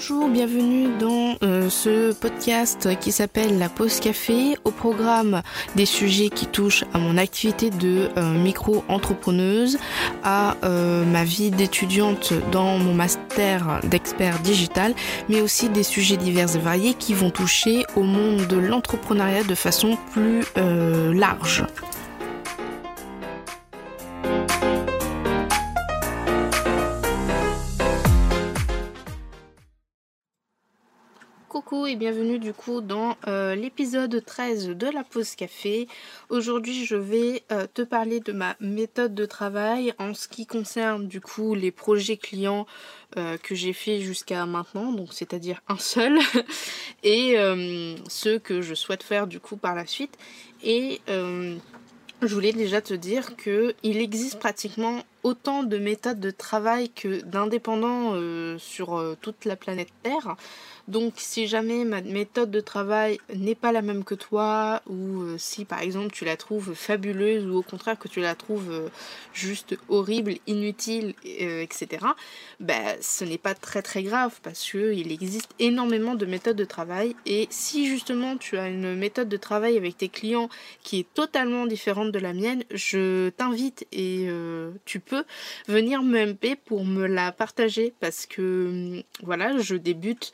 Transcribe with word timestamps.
Bonjour, 0.00 0.30
bienvenue 0.30 0.88
dans 0.98 1.36
euh, 1.42 1.68
ce 1.68 2.14
podcast 2.14 2.88
qui 3.00 3.12
s'appelle 3.12 3.58
La 3.58 3.68
Pause 3.68 4.00
Café, 4.00 4.56
au 4.64 4.70
programme 4.70 5.42
des 5.76 5.84
sujets 5.84 6.30
qui 6.30 6.46
touchent 6.46 6.84
à 6.94 6.98
mon 6.98 7.18
activité 7.18 7.68
de 7.68 8.08
euh, 8.16 8.32
micro-entrepreneuse, 8.32 9.76
à 10.24 10.56
euh, 10.64 11.04
ma 11.04 11.24
vie 11.24 11.50
d'étudiante 11.50 12.32
dans 12.50 12.78
mon 12.78 12.94
master 12.94 13.80
d'expert 13.90 14.38
digital, 14.38 14.94
mais 15.28 15.42
aussi 15.42 15.68
des 15.68 15.82
sujets 15.82 16.16
divers 16.16 16.56
et 16.56 16.60
variés 16.60 16.94
qui 16.94 17.12
vont 17.12 17.28
toucher 17.28 17.84
au 17.94 18.02
monde 18.02 18.46
de 18.46 18.56
l'entrepreneuriat 18.56 19.44
de 19.44 19.54
façon 19.54 19.98
plus 20.14 20.46
large. 21.12 21.66
Bienvenue 31.96 32.38
du 32.38 32.52
coup 32.52 32.80
dans 32.80 33.16
euh, 33.26 33.56
l'épisode 33.56 34.24
13 34.24 34.68
de 34.68 34.86
la 34.86 35.02
pause 35.02 35.34
café. 35.34 35.88
Aujourd'hui 36.28 36.84
je 36.84 36.94
vais 36.94 37.42
euh, 37.50 37.66
te 37.72 37.82
parler 37.82 38.20
de 38.20 38.32
ma 38.32 38.54
méthode 38.60 39.14
de 39.14 39.26
travail 39.26 39.92
en 39.98 40.14
ce 40.14 40.28
qui 40.28 40.46
concerne 40.46 41.08
du 41.08 41.20
coup 41.20 41.54
les 41.54 41.72
projets 41.72 42.16
clients 42.16 42.66
euh, 43.16 43.36
que 43.38 43.56
j'ai 43.56 43.72
fait 43.72 44.00
jusqu'à 44.00 44.46
maintenant, 44.46 44.92
donc 44.92 45.12
c'est-à-dire 45.12 45.62
un 45.68 45.78
seul, 45.78 46.18
et 47.02 47.36
ceux 48.08 48.38
que 48.38 48.60
je 48.60 48.74
souhaite 48.74 49.02
faire 49.02 49.26
du 49.26 49.40
coup 49.40 49.56
par 49.56 49.74
la 49.74 49.86
suite. 49.86 50.16
Et 50.62 51.00
je 51.08 52.34
voulais 52.34 52.52
déjà 52.52 52.80
te 52.80 52.94
dire 52.94 53.36
que 53.36 53.74
il 53.82 53.96
existe 53.96 54.38
pratiquement 54.38 55.02
autant 55.22 55.62
de 55.62 55.78
méthodes 55.78 56.20
de 56.20 56.30
travail 56.30 56.90
que 56.90 57.22
d'indépendants 57.22 58.14
sur 58.58 59.16
toute 59.20 59.44
la 59.44 59.56
planète 59.56 59.88
Terre. 60.02 60.36
Donc 60.90 61.14
si 61.16 61.46
jamais 61.46 61.84
ma 61.84 62.00
méthode 62.00 62.50
de 62.50 62.58
travail 62.58 63.20
n'est 63.32 63.54
pas 63.54 63.70
la 63.70 63.80
même 63.80 64.02
que 64.02 64.16
toi, 64.16 64.82
ou 64.88 65.22
euh, 65.22 65.36
si 65.38 65.64
par 65.64 65.82
exemple 65.82 66.10
tu 66.10 66.24
la 66.24 66.36
trouves 66.36 66.74
fabuleuse, 66.74 67.46
ou 67.46 67.58
au 67.58 67.62
contraire 67.62 67.96
que 67.96 68.08
tu 68.08 68.20
la 68.20 68.34
trouves 68.34 68.72
euh, 68.72 68.88
juste 69.32 69.76
horrible, 69.88 70.34
inutile, 70.48 71.14
euh, 71.24 71.62
etc., 71.62 72.06
ben, 72.58 72.96
ce 73.00 73.24
n'est 73.24 73.38
pas 73.38 73.54
très 73.54 73.82
très 73.82 74.02
grave 74.02 74.40
parce 74.42 74.68
qu'il 74.68 75.12
existe 75.12 75.50
énormément 75.60 76.16
de 76.16 76.26
méthodes 76.26 76.56
de 76.56 76.64
travail. 76.64 77.14
Et 77.24 77.46
si 77.50 77.86
justement 77.86 78.36
tu 78.36 78.58
as 78.58 78.68
une 78.68 78.96
méthode 78.96 79.28
de 79.28 79.36
travail 79.36 79.76
avec 79.76 79.96
tes 79.96 80.08
clients 80.08 80.48
qui 80.82 80.98
est 80.98 81.14
totalement 81.14 81.66
différente 81.66 82.10
de 82.10 82.18
la 82.18 82.32
mienne, 82.32 82.64
je 82.72 83.28
t'invite 83.30 83.86
et 83.92 84.28
tu 84.84 85.00
peux 85.00 85.09
venir 85.66 86.02
me 86.02 86.26
MP 86.26 86.56
pour 86.56 86.84
me 86.84 87.06
la 87.06 87.32
partager 87.32 87.92
parce 88.00 88.26
que 88.26 89.02
voilà, 89.22 89.58
je 89.58 89.76
débute. 89.76 90.32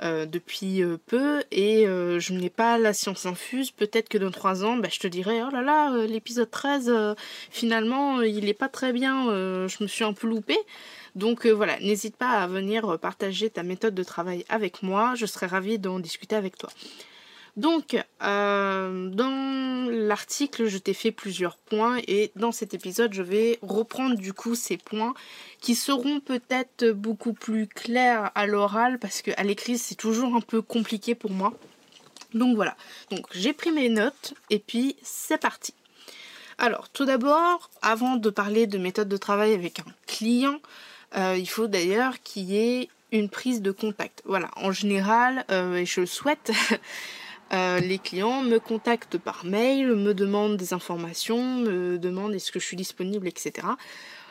Euh, 0.00 0.26
depuis 0.26 0.80
euh, 0.84 0.96
peu 1.06 1.42
et 1.50 1.84
euh, 1.88 2.20
je 2.20 2.32
n'ai 2.32 2.50
pas 2.50 2.78
la 2.78 2.92
science 2.92 3.26
infuse. 3.26 3.72
Peut-être 3.72 4.08
que 4.08 4.16
dans 4.16 4.30
trois 4.30 4.64
ans, 4.64 4.76
bah, 4.76 4.86
je 4.92 5.00
te 5.00 5.08
dirai 5.08 5.42
oh 5.42 5.50
là 5.50 5.60
là, 5.60 6.06
l'épisode 6.06 6.48
13, 6.48 7.16
finalement, 7.50 8.22
il 8.22 8.44
n'est 8.44 8.54
pas 8.54 8.68
très 8.68 8.92
bien, 8.92 9.24
je 9.26 9.82
me 9.82 9.88
suis 9.88 10.04
un 10.04 10.12
peu 10.12 10.28
loupée. 10.28 10.58
Donc 11.16 11.46
voilà, 11.46 11.80
n'hésite 11.80 12.16
pas 12.16 12.42
à 12.42 12.46
venir 12.46 12.98
partager 13.00 13.50
ta 13.50 13.64
méthode 13.64 13.94
de 13.94 14.04
travail 14.04 14.44
avec 14.48 14.84
moi, 14.84 15.14
je 15.16 15.26
serai 15.26 15.46
ravie 15.46 15.80
d'en 15.80 15.98
discuter 15.98 16.36
avec 16.36 16.56
toi. 16.56 16.70
Donc, 17.58 17.96
euh, 18.22 19.08
dans 19.08 19.90
l'article, 19.90 20.68
je 20.68 20.78
t'ai 20.78 20.94
fait 20.94 21.10
plusieurs 21.10 21.56
points 21.56 21.98
et 22.06 22.30
dans 22.36 22.52
cet 22.52 22.72
épisode, 22.72 23.12
je 23.12 23.22
vais 23.22 23.58
reprendre 23.62 24.16
du 24.16 24.32
coup 24.32 24.54
ces 24.54 24.76
points 24.76 25.12
qui 25.60 25.74
seront 25.74 26.20
peut-être 26.20 26.92
beaucoup 26.92 27.32
plus 27.32 27.66
clairs 27.66 28.30
à 28.36 28.46
l'oral 28.46 29.00
parce 29.00 29.22
qu'à 29.22 29.42
l'écrit, 29.42 29.76
c'est 29.76 29.96
toujours 29.96 30.36
un 30.36 30.40
peu 30.40 30.62
compliqué 30.62 31.16
pour 31.16 31.32
moi. 31.32 31.52
Donc 32.32 32.54
voilà, 32.54 32.76
donc 33.10 33.26
j'ai 33.32 33.52
pris 33.52 33.72
mes 33.72 33.88
notes 33.88 34.34
et 34.50 34.60
puis 34.60 34.94
c'est 35.02 35.38
parti. 35.38 35.74
Alors, 36.58 36.88
tout 36.90 37.06
d'abord, 37.06 37.70
avant 37.82 38.14
de 38.14 38.30
parler 38.30 38.68
de 38.68 38.78
méthode 38.78 39.08
de 39.08 39.16
travail 39.16 39.52
avec 39.52 39.80
un 39.80 39.92
client, 40.06 40.60
euh, 41.16 41.34
il 41.36 41.48
faut 41.48 41.66
d'ailleurs 41.66 42.20
qu'il 42.22 42.44
y 42.44 42.56
ait 42.56 42.88
une 43.10 43.28
prise 43.28 43.62
de 43.62 43.72
contact. 43.72 44.22
Voilà, 44.26 44.48
en 44.54 44.70
général, 44.70 45.44
euh, 45.50 45.74
et 45.74 45.86
je 45.86 46.02
le 46.02 46.06
souhaite, 46.06 46.52
Euh, 47.52 47.80
les 47.80 47.98
clients 47.98 48.42
me 48.42 48.58
contactent 48.58 49.18
par 49.18 49.44
mail, 49.44 49.94
me 49.94 50.12
demandent 50.12 50.56
des 50.56 50.74
informations, 50.74 51.42
me 51.60 51.98
demandent 51.98 52.34
est-ce 52.34 52.52
que 52.52 52.60
je 52.60 52.66
suis 52.66 52.76
disponible, 52.76 53.26
etc. 53.26 53.68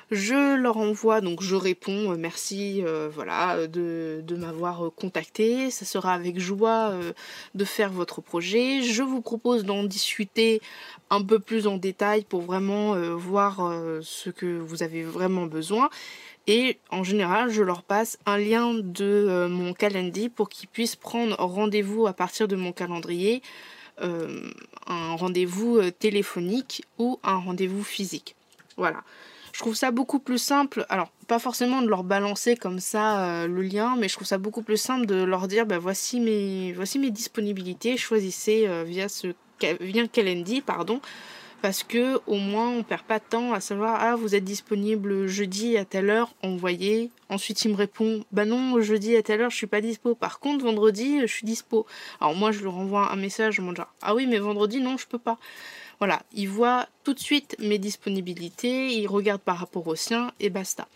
Je 0.09 0.55
leur 0.55 0.77
envoie, 0.77 1.19
donc 1.19 1.41
je 1.41 1.55
réponds 1.55 2.13
euh, 2.13 2.15
merci 2.17 2.81
euh, 2.85 3.09
voilà, 3.13 3.67
de, 3.67 4.21
de 4.25 4.35
m'avoir 4.35 4.91
contacté. 4.95 5.69
Ça 5.71 5.83
sera 5.83 6.13
avec 6.13 6.39
joie 6.39 6.93
de 7.55 7.65
faire 7.65 7.91
votre 7.91 8.21
projet. 8.21 8.83
Je 8.83 9.03
vous 9.03 9.21
propose 9.21 9.63
d'en 9.65 9.83
discuter 9.83 10.61
un 11.09 11.21
peu 11.21 11.39
plus 11.39 11.67
en 11.67 11.77
détail 11.77 12.23
pour 12.23 12.41
vraiment 12.41 12.95
voir 13.17 13.57
ce 14.01 14.29
que 14.29 14.59
vous 14.59 14.83
avez 14.83 15.03
vraiment 15.03 15.45
besoin. 15.45 15.89
Et 16.47 16.79
en 16.91 17.03
général, 17.03 17.49
je 17.51 17.61
leur 17.61 17.83
passe 17.83 18.17
un 18.25 18.37
lien 18.37 18.73
de 18.73 19.03
euh, 19.03 19.49
mon 19.49 19.73
calendrier 19.73 20.29
pour 20.29 20.47
qu'ils 20.47 20.69
puissent 20.69 20.95
prendre 20.95 21.35
rendez-vous 21.37 22.07
à 22.07 22.13
partir 22.13 22.47
de 22.47 22.55
mon 22.55 22.71
calendrier, 22.71 23.41
euh, 24.01 24.49
un 24.87 25.15
rendez-vous 25.15 25.77
euh, 25.77 25.91
téléphonique 25.91 26.85
ou 26.97 27.19
un 27.23 27.35
rendez-vous 27.35 27.83
physique. 27.83 28.35
Voilà. 28.77 29.03
Je 29.51 29.59
trouve 29.59 29.75
ça 29.75 29.91
beaucoup 29.91 30.19
plus 30.19 30.37
simple. 30.37 30.85
Alors, 30.87 31.09
pas 31.27 31.39
forcément 31.39 31.81
de 31.81 31.87
leur 31.87 32.03
balancer 32.05 32.55
comme 32.55 32.79
ça 32.79 33.47
le 33.47 33.61
lien, 33.63 33.95
mais 33.97 34.07
je 34.07 34.13
trouve 34.13 34.27
ça 34.27 34.37
beaucoup 34.37 34.61
plus 34.61 34.77
simple 34.77 35.07
de 35.07 35.23
leur 35.23 35.47
dire 35.47 35.65
bah, 35.65 35.79
voici, 35.79 36.19
mes, 36.19 36.73
voici 36.73 36.99
mes 36.99 37.09
disponibilités, 37.09 37.97
choisissez 37.97 38.69
via 38.85 39.09
ce 39.09 39.33
via 39.81 40.03
pardon, 40.63 41.01
parce 41.61 41.83
que 41.83 42.19
au 42.27 42.35
moins 42.35 42.69
on 42.69 42.83
perd 42.83 43.03
pas 43.03 43.19
de 43.19 43.23
temps 43.23 43.53
à 43.53 43.59
savoir 43.59 43.97
ah 43.99 44.15
vous 44.15 44.35
êtes 44.35 44.43
disponible 44.43 45.27
jeudi 45.27 45.77
à 45.77 45.85
telle 45.85 46.09
heure 46.09 46.33
envoyez 46.43 47.09
ensuite 47.29 47.63
il 47.65 47.71
me 47.71 47.75
répond 47.75 48.23
bah 48.31 48.45
non 48.45 48.79
jeudi 48.81 49.15
à 49.15 49.23
telle 49.23 49.41
heure 49.41 49.49
je 49.49 49.57
suis 49.57 49.67
pas 49.67 49.81
dispo. 49.81 50.15
Par 50.15 50.39
contre 50.39 50.65
vendredi 50.65 51.21
je 51.21 51.25
suis 51.25 51.45
dispo 51.45 51.85
alors 52.21 52.35
moi 52.35 52.51
je 52.51 52.59
lui 52.59 52.67
renvoie 52.67 53.11
un 53.11 53.15
message 53.15 53.59
en 53.59 53.71
disant 53.71 53.87
ah 54.01 54.15
oui 54.15 54.27
mais 54.27 54.39
vendredi 54.39 54.81
non 54.81 54.97
je 54.97 55.07
peux 55.07 55.19
pas 55.19 55.37
voilà 55.99 56.21
il 56.33 56.49
voit 56.49 56.87
tout 57.03 57.13
de 57.13 57.19
suite 57.19 57.55
mes 57.59 57.79
disponibilités 57.79 58.93
il 58.93 59.07
regarde 59.07 59.41
par 59.41 59.57
rapport 59.57 59.87
au 59.87 59.95
sien 59.95 60.31
et 60.39 60.49
basta 60.49 60.87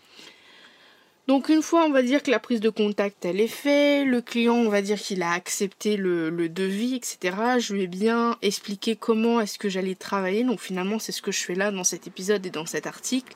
donc 1.28 1.48
une 1.48 1.62
fois, 1.62 1.84
on 1.84 1.90
va 1.90 2.02
dire 2.02 2.22
que 2.22 2.30
la 2.30 2.40
prise 2.40 2.60
de 2.60 2.68
contact, 2.68 3.24
elle 3.24 3.40
est 3.40 3.46
faite, 3.46 4.06
le 4.06 4.20
client, 4.20 4.56
on 4.56 4.68
va 4.68 4.82
dire 4.82 4.98
qu'il 4.98 5.22
a 5.22 5.30
accepté 5.30 5.96
le, 5.96 6.48
devis, 6.48 6.96
etc. 6.96 7.36
Je 7.58 7.74
lui 7.74 7.82
ai 7.82 7.86
bien 7.86 8.36
expliqué 8.42 8.96
comment 8.96 9.40
est-ce 9.40 9.56
que 9.58 9.68
j'allais 9.68 9.94
travailler. 9.94 10.42
Donc 10.42 10.60
finalement, 10.60 10.98
c'est 10.98 11.12
ce 11.12 11.22
que 11.22 11.30
je 11.30 11.40
fais 11.40 11.54
là 11.54 11.70
dans 11.70 11.84
cet 11.84 12.08
épisode 12.08 12.44
et 12.44 12.50
dans 12.50 12.66
cet 12.66 12.88
article. 12.88 13.34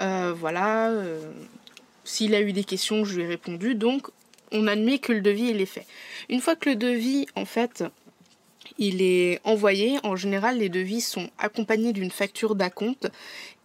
Euh, 0.00 0.32
voilà. 0.34 0.90
Euh, 0.90 1.30
s'il 2.02 2.34
a 2.34 2.40
eu 2.40 2.54
des 2.54 2.64
questions, 2.64 3.04
je 3.04 3.16
lui 3.16 3.24
ai 3.24 3.26
répondu. 3.26 3.74
Donc 3.74 4.08
on 4.50 4.66
admet 4.66 4.98
que 4.98 5.12
le 5.12 5.20
devis, 5.20 5.50
il 5.50 5.60
est 5.60 5.66
fait. 5.66 5.86
Une 6.30 6.40
fois 6.40 6.56
que 6.56 6.70
le 6.70 6.76
devis, 6.76 7.26
en 7.36 7.44
fait, 7.44 7.84
il 8.78 9.02
est 9.02 9.40
envoyé, 9.44 9.98
en 10.02 10.16
général, 10.16 10.58
les 10.58 10.70
devis 10.70 11.02
sont 11.02 11.28
accompagnés 11.38 11.92
d'une 11.92 12.10
facture 12.10 12.54
d'acompte 12.54 13.08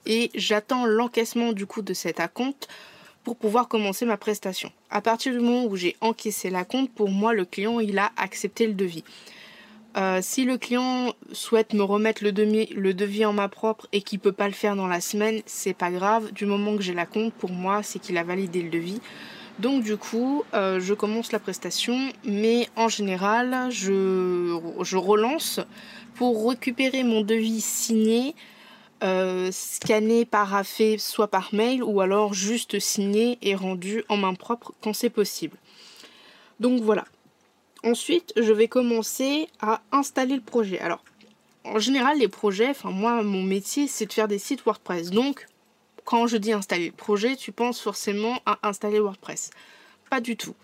et 0.05 0.31
j'attends 0.35 0.85
l'encaissement 0.85 1.53
du 1.53 1.65
coup 1.65 1.81
de 1.81 1.93
cet 1.93 2.19
acompte 2.19 2.67
pour 3.23 3.37
pouvoir 3.37 3.67
commencer 3.67 4.05
ma 4.05 4.17
prestation. 4.17 4.71
À 4.89 5.01
partir 5.01 5.31
du 5.31 5.39
moment 5.39 5.65
où 5.65 5.75
j'ai 5.75 5.95
encaissé 6.01 6.49
la 6.49 6.65
compte, 6.65 6.91
pour 6.91 7.09
moi, 7.09 7.33
le 7.33 7.45
client, 7.45 7.79
il 7.79 7.97
a 7.97 8.11
accepté 8.17 8.67
le 8.67 8.73
devis. 8.73 9.03
Euh, 9.95 10.19
si 10.21 10.43
le 10.43 10.57
client 10.57 11.13
souhaite 11.31 11.73
me 11.73 11.83
remettre 11.83 12.23
le, 12.23 12.31
le 12.31 12.93
devis 12.93 13.25
en 13.25 13.33
ma 13.33 13.47
propre 13.47 13.87
et 13.91 14.01
qu'il 14.01 14.19
peut 14.19 14.31
pas 14.31 14.47
le 14.47 14.53
faire 14.53 14.75
dans 14.75 14.87
la 14.87 15.01
semaine, 15.01 15.41
c'est 15.45 15.75
pas 15.75 15.91
grave. 15.91 16.31
Du 16.33 16.45
moment 16.45 16.75
que 16.75 16.81
j'ai 16.81 16.95
la 16.95 17.05
compte, 17.05 17.33
pour 17.33 17.51
moi, 17.51 17.83
c'est 17.83 17.99
qu'il 17.99 18.17
a 18.17 18.23
validé 18.23 18.61
le 18.63 18.69
devis. 18.69 18.99
Donc 19.59 19.83
du 19.83 19.97
coup, 19.97 20.43
euh, 20.55 20.79
je 20.79 20.95
commence 20.95 21.31
la 21.31 21.37
prestation, 21.37 22.09
mais 22.25 22.67
en 22.75 22.87
général, 22.87 23.69
je 23.69 24.97
relance 24.97 25.59
pour 26.15 26.49
récupérer 26.49 27.03
mon 27.03 27.21
devis 27.21 27.61
signé 27.61 28.33
euh, 29.03 29.49
scanné, 29.51 30.25
paraffé, 30.25 30.97
soit 30.97 31.27
par 31.27 31.53
mail, 31.53 31.83
ou 31.83 32.01
alors 32.01 32.33
juste 32.33 32.79
signé 32.79 33.37
et 33.41 33.55
rendu 33.55 34.03
en 34.09 34.17
main 34.17 34.33
propre 34.33 34.73
quand 34.81 34.93
c'est 34.93 35.09
possible. 35.09 35.57
Donc 36.59 36.81
voilà. 36.81 37.05
Ensuite, 37.83 38.31
je 38.37 38.53
vais 38.53 38.69
commencer 38.69 39.49
à 39.59 39.81
installer 39.91 40.35
le 40.35 40.41
projet. 40.41 40.79
Alors, 40.79 41.03
en 41.65 41.79
général, 41.79 42.17
les 42.17 42.29
projets, 42.29 42.69
enfin 42.69 42.91
moi, 42.91 43.21
mon 43.23 43.43
métier, 43.43 43.87
c'est 43.87 44.05
de 44.05 44.13
faire 44.13 44.29
des 44.29 44.39
sites 44.39 44.63
WordPress. 44.63 45.09
Donc, 45.09 45.47
quand 46.05 46.27
je 46.27 46.37
dis 46.37 46.53
installer 46.53 46.87
le 46.87 46.93
projet, 46.93 47.35
tu 47.35 47.51
penses 47.51 47.81
forcément 47.81 48.39
à 48.45 48.59
installer 48.63 48.99
WordPress. 48.99 49.49
Pas 50.09 50.21
du 50.21 50.37
tout. 50.37 50.55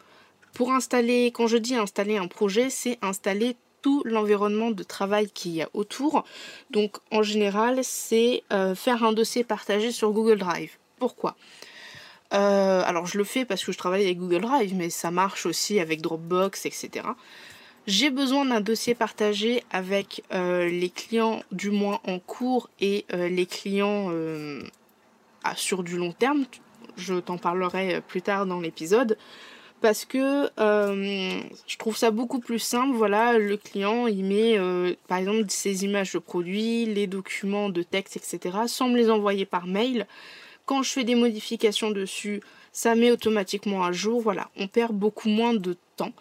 Pour 0.54 0.72
installer, 0.72 1.28
quand 1.28 1.48
je 1.48 1.58
dis 1.58 1.76
installer 1.76 2.18
un 2.18 2.28
projet, 2.28 2.70
c'est 2.70 2.98
installer 3.02 3.56
tout 3.82 4.02
l'environnement 4.06 4.72
de 4.72 4.84
travail 4.84 5.30
qu'il 5.30 5.52
y 5.52 5.62
a 5.62 5.70
autour. 5.74 6.24
Donc 6.72 6.98
en 7.12 7.24
général, 7.24 7.80
c'est 7.84 8.44
euh, 8.52 8.76
faire 8.76 9.04
un 9.04 9.14
dossier 9.14 9.44
partagé 9.44 9.92
sur 9.92 10.12
Google 10.12 10.38
Drive. 10.38 10.78
Pourquoi? 10.98 11.36
Euh, 12.34 12.84
alors 12.86 13.08
je 13.08 13.18
le 13.18 13.24
fais 13.24 13.46
parce 13.46 13.64
que 13.64 13.72
je 13.72 13.78
travaille 13.78 14.06
avec 14.06 14.20
Google 14.20 14.42
Drive, 14.42 14.76
mais 14.76 14.90
ça 14.90 15.12
marche 15.12 15.46
aussi 15.46 15.80
avec 15.80 16.02
Dropbox, 16.02 16.66
etc. 16.66 17.08
J'ai 17.88 18.12
besoin 18.12 18.46
d'un 18.46 18.62
dossier 18.62 18.94
partagé 18.94 19.64
avec 19.72 20.24
euh, 20.32 20.68
les 20.68 20.90
clients 20.90 21.42
du 21.52 21.72
mois 21.72 22.02
en 22.06 22.20
cours 22.20 22.70
et 22.80 23.06
les 23.12 23.46
clients 23.48 24.12
sur 25.56 25.82
du 25.84 25.98
long 25.98 26.12
terme. 26.12 26.46
Je 26.98 27.16
t'en 27.16 27.38
parlerai 27.38 28.02
plus 28.02 28.22
tard 28.22 28.46
dans 28.46 28.60
l'épisode 28.60 29.18
parce 29.82 30.06
que 30.06 30.50
je 30.58 31.78
trouve 31.78 31.98
ça 31.98 32.12
beaucoup 32.12 32.40
plus 32.40 32.60
simple. 32.60 32.96
Voilà, 32.96 33.38
le 33.38 33.58
client 33.58 34.08
il 34.08 34.26
met 34.26 34.58
par 35.08 35.18
exemple 35.18 35.46
ses 35.50 35.86
images 35.86 36.14
de 36.14 36.20
produits, 36.20 36.86
les 36.86 37.08
documents 37.08 37.70
de 37.70 37.84
texte, 37.84 38.18
etc. 38.18 38.60
sans 38.68 38.90
me 38.90 38.98
les 38.98 39.10
envoyer 39.10 39.46
par 39.46 39.68
mail. 39.68 40.08
Quand 40.66 40.84
je 40.84 40.92
fais 40.92 41.04
des 41.04 41.16
modifications 41.16 41.92
dessus, 41.92 42.42
ça 42.72 42.96
met 42.96 43.12
automatiquement 43.12 43.84
à 43.84 43.92
jour. 43.92 44.22
Voilà, 44.22 44.50
on 44.56 44.68
perd 44.68 44.94
beaucoup 44.94 45.30
moins 45.30 45.54
de 45.54 45.76
temps 45.96 46.14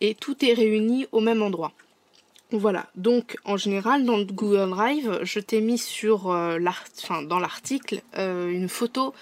et 0.00 0.14
tout 0.14 0.44
est 0.44 0.54
réuni 0.54 1.06
au 1.12 1.20
même 1.20 1.42
endroit. 1.42 1.72
Voilà, 2.52 2.86
donc 2.94 3.36
en 3.44 3.56
général 3.56 4.04
dans 4.04 4.22
Google 4.22 4.70
Drive, 4.70 5.18
je 5.22 5.40
t'ai 5.40 5.60
mis 5.60 5.78
sur 5.78 6.30
euh, 6.30 6.58
dans 7.24 7.40
l'article 7.40 8.00
euh, 8.18 8.48
une 8.48 8.68
photo 8.68 9.14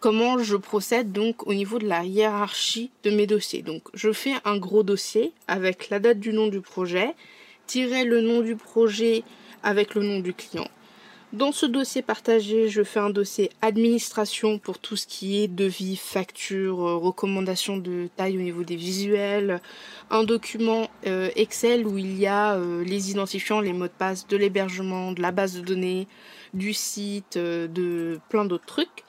comment 0.00 0.38
je 0.38 0.56
procède 0.56 1.12
donc 1.12 1.46
au 1.46 1.54
niveau 1.54 1.78
de 1.78 1.86
la 1.86 2.04
hiérarchie 2.04 2.90
de 3.04 3.10
mes 3.10 3.26
dossiers. 3.26 3.62
Donc 3.62 3.82
je 3.94 4.12
fais 4.12 4.34
un 4.44 4.56
gros 4.56 4.82
dossier 4.82 5.32
avec 5.46 5.90
la 5.90 6.00
date 6.00 6.18
du 6.18 6.32
nom 6.32 6.48
du 6.48 6.60
projet, 6.60 7.14
tirer 7.66 8.04
le 8.04 8.20
nom 8.20 8.40
du 8.40 8.56
projet 8.56 9.22
avec 9.62 9.94
le 9.94 10.02
nom 10.02 10.20
du 10.20 10.32
client. 10.32 10.66
Dans 11.32 11.52
ce 11.52 11.64
dossier 11.64 12.02
partagé, 12.02 12.68
je 12.68 12.82
fais 12.82 12.98
un 12.98 13.10
dossier 13.10 13.50
administration 13.62 14.58
pour 14.58 14.80
tout 14.80 14.96
ce 14.96 15.06
qui 15.06 15.40
est 15.40 15.46
devis, 15.46 15.94
facture, 15.94 16.84
euh, 16.84 16.96
recommandations 16.96 17.76
de 17.76 18.08
taille 18.16 18.36
au 18.36 18.40
niveau 18.40 18.64
des 18.64 18.74
visuels, 18.74 19.60
un 20.10 20.24
document 20.24 20.90
euh, 21.06 21.30
Excel 21.36 21.86
où 21.86 21.98
il 21.98 22.18
y 22.18 22.26
a 22.26 22.56
euh, 22.56 22.82
les 22.82 23.12
identifiants, 23.12 23.60
les 23.60 23.72
mots 23.72 23.86
de 23.86 23.92
passe 23.96 24.26
de 24.26 24.36
l'hébergement, 24.36 25.12
de 25.12 25.22
la 25.22 25.30
base 25.30 25.54
de 25.54 25.60
données, 25.60 26.08
du 26.52 26.74
site, 26.74 27.38
de 27.38 28.18
plein 28.28 28.44
d'autres 28.44 28.66
trucs. 28.66 29.04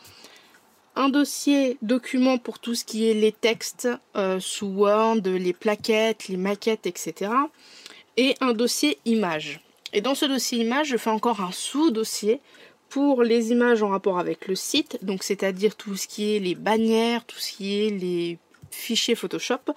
Un 0.95 1.09
dossier 1.09 1.77
document 1.81 2.37
pour 2.37 2.59
tout 2.59 2.75
ce 2.75 2.83
qui 2.83 3.09
est 3.09 3.13
les 3.13 3.31
textes 3.31 3.87
sous 4.39 4.67
Word, 4.67 5.21
les 5.23 5.53
plaquettes, 5.53 6.27
les 6.27 6.37
maquettes, 6.37 6.85
etc. 6.85 7.31
Et 8.17 8.35
un 8.41 8.53
dossier 8.53 8.97
image. 9.05 9.61
Et 9.93 10.01
dans 10.01 10.15
ce 10.15 10.25
dossier 10.25 10.59
image, 10.59 10.87
je 10.87 10.97
fais 10.97 11.09
encore 11.09 11.41
un 11.41 11.51
sous-dossier 11.51 12.39
pour 12.89 13.23
les 13.23 13.51
images 13.51 13.83
en 13.83 13.89
rapport 13.89 14.19
avec 14.19 14.47
le 14.49 14.55
site, 14.55 14.99
donc 15.01 15.23
c'est-à-dire 15.23 15.75
tout 15.75 15.95
ce 15.95 16.07
qui 16.07 16.35
est 16.35 16.39
les 16.39 16.55
bannières, 16.55 17.25
tout 17.25 17.39
ce 17.39 17.53
qui 17.53 17.85
est 17.85 17.89
les 17.89 18.37
fichiers 18.69 19.15
Photoshop, 19.15 19.73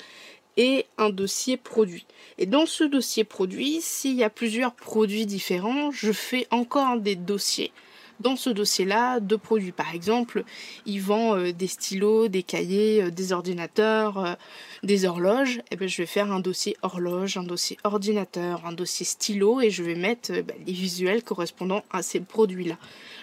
et 0.56 0.86
un 0.98 1.10
dossier 1.10 1.56
produit. 1.56 2.06
Et 2.38 2.46
dans 2.46 2.66
ce 2.66 2.82
dossier 2.82 3.22
produit, 3.22 3.80
s'il 3.80 4.16
y 4.16 4.24
a 4.24 4.30
plusieurs 4.30 4.74
produits 4.74 5.26
différents, 5.26 5.92
je 5.92 6.10
fais 6.10 6.48
encore 6.50 6.98
des 6.98 7.14
dossiers 7.14 7.72
dans 8.20 8.36
ce 8.36 8.50
dossier-là 8.50 9.20
de 9.20 9.36
produits. 9.36 9.72
Par 9.72 9.94
exemple, 9.94 10.44
ils 10.86 11.00
vendent 11.00 11.38
euh, 11.38 11.52
des 11.52 11.66
stylos, 11.66 12.28
des 12.28 12.42
cahiers, 12.42 13.02
euh, 13.02 13.10
des 13.10 13.32
ordinateurs, 13.32 14.18
euh, 14.18 14.34
des 14.82 15.04
horloges. 15.04 15.58
Et 15.58 15.62
eh 15.72 15.76
ben, 15.76 15.88
je 15.88 16.02
vais 16.02 16.06
faire 16.06 16.32
un 16.32 16.40
dossier 16.40 16.76
horloge, 16.82 17.36
un 17.36 17.42
dossier 17.42 17.76
ordinateur, 17.84 18.64
un 18.66 18.72
dossier 18.72 19.06
stylo 19.06 19.60
et 19.60 19.70
je 19.70 19.82
vais 19.82 19.94
mettre 19.94 20.32
bah, 20.42 20.54
les 20.66 20.72
visuels 20.72 21.22
correspondant 21.22 21.82
à 21.90 22.02
ces 22.02 22.20
produits-là. 22.20 22.76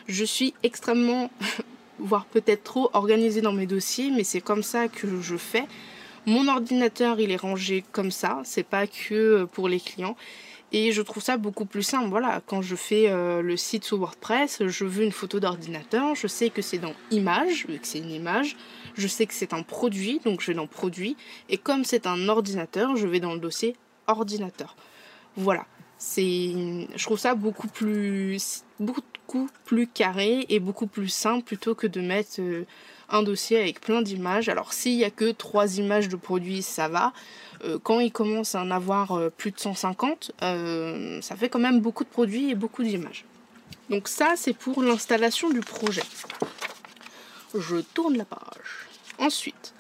Je 0.07 0.25
suis 0.25 0.53
extrêmement, 0.63 1.31
voire 1.99 2.25
peut-être 2.25 2.63
trop 2.63 2.89
organisée 2.94 3.41
dans 3.41 3.53
mes 3.53 3.67
dossiers, 3.67 4.11
mais 4.11 4.23
c'est 4.23 4.41
comme 4.41 4.63
ça 4.63 4.87
que 4.87 5.21
je 5.21 5.37
fais. 5.37 5.65
Mon 6.27 6.47
ordinateur, 6.47 7.19
il 7.19 7.31
est 7.31 7.41
rangé 7.41 7.83
comme 7.91 8.11
ça, 8.11 8.41
c'est 8.44 8.63
pas 8.63 8.85
que 8.85 9.45
pour 9.45 9.67
les 9.67 9.79
clients. 9.79 10.15
Et 10.73 10.94
je 10.94 11.01
trouve 11.01 11.21
ça 11.21 11.38
beaucoup 11.38 11.65
plus 11.65 11.83
simple. 11.83 12.09
Voilà, 12.09 12.41
quand 12.45 12.62
je 12.62 12.75
fais 12.75 13.09
euh, 13.09 13.41
le 13.41 13.57
site 13.57 13.83
sous 13.83 13.97
WordPress, 13.97 14.68
je 14.68 14.85
veux 14.85 15.03
une 15.03 15.12
photo 15.12 15.39
d'ordinateur, 15.39 16.15
je 16.15 16.27
sais 16.27 16.50
que 16.50 16.62
c'est 16.62 16.77
dans 16.77 16.94
image, 17.12 17.65
vu 17.68 17.77
que 17.77 17.88
c'est 17.88 18.00
une 18.00 18.12
image, 18.12 18.56
je 18.95 19.07
sais 19.07 19.25
que 19.25 19.33
c'est 19.33 19.53
un 19.53 19.63
produit, 19.63 20.21
donc 20.23 20.39
je 20.39 20.47
vais 20.47 20.53
dans 20.53 20.68
produit. 20.68 21.18
Et 21.50 21.57
comme 21.57 21.83
c'est 21.83 22.07
un 22.07 22.29
ordinateur, 22.29 22.95
je 22.95 23.06
vais 23.06 23.19
dans 23.19 23.33
le 23.33 23.39
dossier 23.39 23.75
ordinateur. 24.07 24.75
Voilà. 25.35 25.65
C'est, 25.97 26.88
je 26.95 27.03
trouve 27.03 27.19
ça 27.19 27.35
beaucoup 27.35 27.68
plus, 27.68 28.63
beaucoup 28.79 29.50
plus 29.65 29.88
carré 29.88 30.45
et 30.50 30.59
beaucoup 30.59 30.88
plus 30.88 31.09
simple 31.09 31.44
plutôt 31.44 31.75
que 31.75 31.85
de 31.85 32.01
mettre 32.01 32.39
euh, 32.39 32.65
un 33.11 33.23
dossier 33.23 33.59
avec 33.59 33.81
plein 33.81 34.01
d'images. 34.01 34.49
Alors 34.49 34.73
s'il 34.73 34.97
n'y 34.97 35.03
a 35.03 35.11
que 35.11 35.31
trois 35.31 35.77
images 35.77 36.09
de 36.09 36.15
produits, 36.15 36.61
ça 36.61 36.87
va. 36.87 37.13
Euh, 37.63 37.77
quand 37.81 37.99
il 37.99 38.11
commence 38.11 38.55
à 38.55 38.61
en 38.61 38.71
avoir 38.71 39.11
euh, 39.11 39.29
plus 39.29 39.51
de 39.51 39.59
150, 39.59 40.31
euh, 40.41 41.21
ça 41.21 41.35
fait 41.35 41.49
quand 41.49 41.59
même 41.59 41.79
beaucoup 41.79 42.03
de 42.03 42.09
produits 42.09 42.49
et 42.49 42.55
beaucoup 42.55 42.83
d'images. 42.83 43.25
Donc 43.89 44.07
ça, 44.07 44.33
c'est 44.35 44.53
pour 44.53 44.81
l'installation 44.81 45.49
du 45.49 45.59
projet. 45.59 46.03
Je 47.53 47.77
tourne 47.77 48.17
la 48.17 48.25
page. 48.25 48.87
Ensuite, 49.19 49.73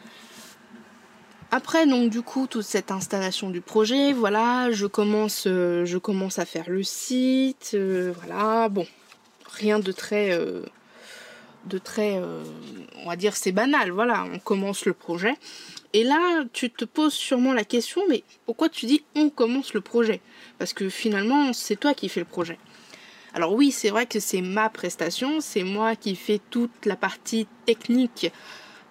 après 1.49 1.87
donc 1.87 2.09
du 2.11 2.21
coup 2.21 2.47
toute 2.47 2.63
cette 2.63 2.91
installation 2.91 3.49
du 3.49 3.61
projet, 3.61 4.13
voilà, 4.13 4.71
je 4.71 4.85
commence, 4.85 5.45
je 5.45 5.97
commence 5.97 6.37
à 6.37 6.45
faire 6.45 6.69
le 6.69 6.83
site, 6.83 7.75
voilà, 7.75 8.69
bon, 8.69 8.85
rien 9.45 9.79
de 9.79 9.91
très, 9.91 10.37
de 11.65 11.77
très, 11.77 12.19
on 12.97 13.07
va 13.07 13.15
dire 13.15 13.35
c'est 13.35 13.51
banal, 13.51 13.91
voilà, 13.91 14.25
on 14.31 14.39
commence 14.39 14.85
le 14.85 14.93
projet. 14.93 15.35
Et 15.93 16.03
là, 16.03 16.43
tu 16.53 16.69
te 16.69 16.85
poses 16.85 17.13
sûrement 17.13 17.53
la 17.53 17.63
question, 17.63 18.01
mais 18.09 18.23
pourquoi 18.45 18.69
tu 18.69 18.85
dis 18.85 19.03
on 19.15 19.29
commence 19.29 19.73
le 19.73 19.81
projet? 19.81 20.21
Parce 20.57 20.73
que 20.73 20.89
finalement, 20.89 21.53
c'est 21.53 21.75
toi 21.75 21.93
qui 21.93 22.09
fais 22.09 22.21
le 22.21 22.25
projet. 22.25 22.57
Alors 23.33 23.53
oui, 23.53 23.71
c'est 23.71 23.89
vrai 23.89 24.05
que 24.05 24.19
c'est 24.19 24.41
ma 24.41 24.69
prestation, 24.69 25.39
c'est 25.39 25.63
moi 25.63 25.95
qui 25.95 26.15
fais 26.15 26.39
toute 26.49 26.85
la 26.85 26.95
partie 26.95 27.47
technique 27.65 28.31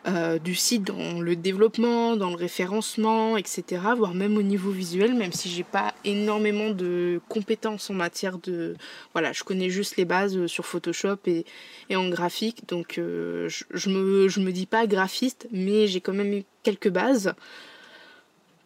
euh, 0.06 0.38
du 0.38 0.54
site 0.54 0.84
dans 0.84 1.20
le 1.20 1.36
développement, 1.36 2.16
dans 2.16 2.30
le 2.30 2.36
référencement, 2.36 3.36
etc. 3.36 3.82
Voire 3.96 4.14
même 4.14 4.38
au 4.38 4.42
niveau 4.42 4.70
visuel, 4.70 5.12
même 5.12 5.32
si 5.32 5.50
j'ai 5.50 5.62
pas 5.62 5.92
énormément 6.04 6.70
de 6.70 7.20
compétences 7.28 7.90
en 7.90 7.94
matière 7.94 8.38
de... 8.38 8.76
Voilà, 9.12 9.32
je 9.32 9.44
connais 9.44 9.68
juste 9.68 9.98
les 9.98 10.06
bases 10.06 10.46
sur 10.46 10.64
Photoshop 10.64 11.18
et, 11.26 11.44
en 11.94 12.08
graphique, 12.08 12.66
donc 12.66 12.96
euh, 12.96 13.48
je, 13.48 13.90
me, 13.90 14.28
je 14.28 14.40
me 14.40 14.52
dis 14.52 14.66
pas 14.66 14.86
graphiste, 14.86 15.48
mais 15.52 15.86
j'ai 15.86 16.00
quand 16.00 16.14
même 16.14 16.42
quelques 16.62 16.90
bases. 16.90 17.34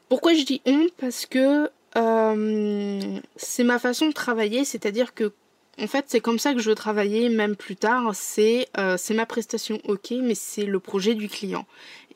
Pourquoi 0.09 0.35
je 0.35 0.45
dis 0.45 0.63
on? 0.67 0.87
Parce 0.99 1.27
que 1.27 1.69
euh, 1.97 3.19
c'est 3.37 3.65
ma 3.65 3.79
façon 3.79 4.07
de 4.07 4.13
travailler, 4.13 4.65
c'est-à-dire 4.65 5.15
que 5.15 5.33
en 5.81 5.87
fait, 5.87 6.05
c'est 6.09 6.21
comme 6.21 6.39
ça 6.39 6.55
que 6.55 6.61
je 6.61 6.69
veux 6.69 6.75
travailler, 6.75 7.29
même 7.29 7.57
plus 7.57 7.77
tard. 7.77 8.13
Euh, 8.39 8.97
c'est 8.97 9.15
ma 9.15 9.27
prestation, 9.27 9.81
ok, 9.85 10.13
mais 10.23 10.35
c'est 10.35 10.67
le 10.67 10.79
projet 10.79 11.15
du 11.15 11.29
client. 11.29 11.67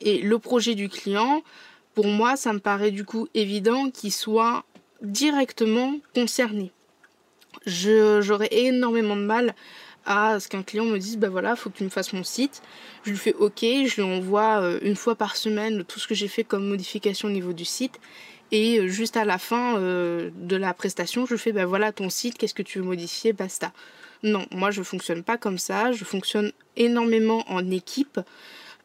Et 0.01 0.21
le 0.21 0.39
projet 0.39 0.75
du 0.75 0.87
client, 0.89 1.43
pour 1.93 2.07
moi, 2.07 2.37
ça 2.37 2.53
me 2.53 2.59
paraît 2.59 2.91
du 2.91 3.03
coup 3.03 3.27
évident 3.33 3.89
qu'il 3.89 4.13
soit 4.13 4.63
directement 5.01 5.95
concerné. 6.15 6.71
J'aurais 7.65 8.49
énormément 8.51 9.15
de 9.15 9.23
mal 9.23 9.55
à 10.05 10.39
ce 10.39 10.47
qu'un 10.47 10.63
client 10.63 10.85
me 10.85 10.97
dise 10.97 11.17
bah 11.17 11.29
voilà 11.29 11.55
faut 11.55 11.69
que 11.69 11.77
tu 11.77 11.83
me 11.83 11.89
fasses 11.89 12.13
mon 12.13 12.23
site 12.23 12.61
je 13.03 13.11
lui 13.11 13.17
fais 13.17 13.33
ok 13.33 13.59
je 13.59 13.95
lui 13.95 14.01
envoie 14.01 14.61
euh, 14.61 14.79
une 14.81 14.95
fois 14.95 15.15
par 15.15 15.35
semaine 15.35 15.83
tout 15.83 15.99
ce 15.99 16.07
que 16.07 16.15
j'ai 16.15 16.29
fait 16.29 16.43
comme 16.43 16.67
modification 16.67 17.27
au 17.27 17.31
niveau 17.31 17.53
du 17.53 17.65
site 17.65 17.99
et 18.51 18.79
euh, 18.79 18.87
juste 18.87 19.17
à 19.17 19.25
la 19.25 19.37
fin 19.37 19.77
euh, 19.77 20.29
de 20.35 20.55
la 20.55 20.73
prestation, 20.73 21.25
je 21.25 21.35
fais, 21.35 21.51
ben 21.51 21.65
voilà 21.65 21.91
ton 21.91 22.09
site, 22.09 22.37
qu'est-ce 22.37 22.53
que 22.53 22.63
tu 22.63 22.79
veux 22.79 22.85
modifier, 22.85 23.33
basta. 23.33 23.71
Non, 24.23 24.45
moi 24.51 24.71
je 24.71 24.81
fonctionne 24.81 25.23
pas 25.23 25.37
comme 25.37 25.57
ça, 25.57 25.91
je 25.91 26.03
fonctionne 26.03 26.51
énormément 26.75 27.43
en 27.47 27.69
équipe. 27.71 28.19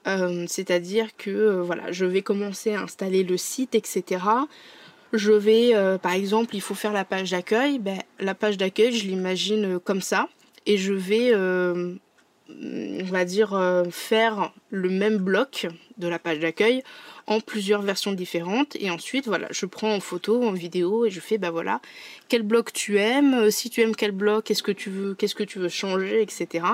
Euh, 0.07 0.45
c'est-à-dire 0.49 1.17
que 1.17 1.61
voilà, 1.61 1.91
je 1.91 2.05
vais 2.05 2.23
commencer 2.23 2.75
à 2.75 2.83
installer 2.83 3.25
le 3.25 3.37
site, 3.37 3.75
etc. 3.75 4.23
Je 5.13 5.33
vais, 5.33 5.73
par 6.03 6.13
exemple, 6.13 6.57
il 6.57 6.61
faut 6.61 6.75
faire 6.75 6.93
la 6.93 7.05
page 7.05 7.31
d'accueil. 7.31 7.79
Ben, 7.79 7.99
la 8.19 8.35
page 8.35 8.59
d'accueil, 8.59 8.93
je 8.93 9.07
l'imagine 9.07 9.79
comme 9.79 10.01
ça. 10.01 10.29
Et 10.67 10.77
je 10.77 10.93
vais, 10.93 11.33
on 11.35 13.05
va 13.05 13.25
dire, 13.25 13.85
faire 13.91 14.53
le 14.71 14.91
même 14.91 15.19
bloc 15.19 15.69
de 15.99 16.09
la 16.09 16.19
page 16.19 16.41
d'accueil 16.41 16.83
en 17.27 17.41
plusieurs 17.41 17.83
versions 17.83 18.13
différentes. 18.13 18.77
Et 18.81 18.91
ensuite 18.91 19.27
voilà 19.27 19.49
je 19.51 19.67
prends 19.67 19.95
en 19.95 20.01
photo 20.01 20.43
en 20.43 20.53
vidéo 20.53 21.07
et 21.07 21.11
je 21.11 21.21
fais 21.21 21.39
bah 21.39 21.51
voilà 21.51 21.81
quel 22.29 22.43
bloc 22.43 22.73
tu 22.73 22.99
aimes 22.99 23.35
euh, 23.35 23.51
si 23.51 23.71
tu 23.71 23.81
aimes 23.81 23.97
quel 23.97 24.13
bloc 24.13 24.45
qu'est-ce 24.45 24.63
que 24.63 24.73
tu 24.73 24.91
veux 24.91 25.15
qu'est-ce 25.15 25.35
que 25.35 25.45
tu 25.45 25.59
veux 25.59 25.69
changer 25.69 26.23
etc 26.23 26.65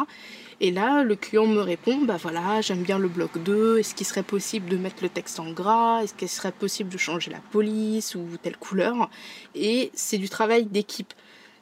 et 0.61 0.71
là 0.71 1.03
le 1.03 1.17
client 1.17 1.47
me 1.47 1.61
répond 1.61 1.99
bah 2.03 2.19
voilà 2.21 2.61
j'aime 2.61 2.83
bien 2.83 2.99
le 2.99 3.09
bloc 3.09 3.39
2 3.39 3.79
est-ce 3.79 3.95
qu'il 3.95 4.07
serait 4.07 4.23
possible 4.23 4.69
de 4.69 4.77
mettre 4.77 5.03
le 5.03 5.09
texte 5.09 5.41
en 5.41 5.51
gras 5.53 6.03
est-ce 6.03 6.15
qu'il 6.15 6.29
serait 6.29 6.53
possible 6.53 6.91
de 6.91 6.99
changer 6.99 7.31
la 7.31 7.41
police 7.51 8.15
ou 8.15 8.27
telle 8.43 8.57
couleur? 8.57 9.11
Et 9.55 9.91
c'est 9.95 10.19
du 10.19 10.29
travail 10.29 10.67
d'équipe. 10.67 11.13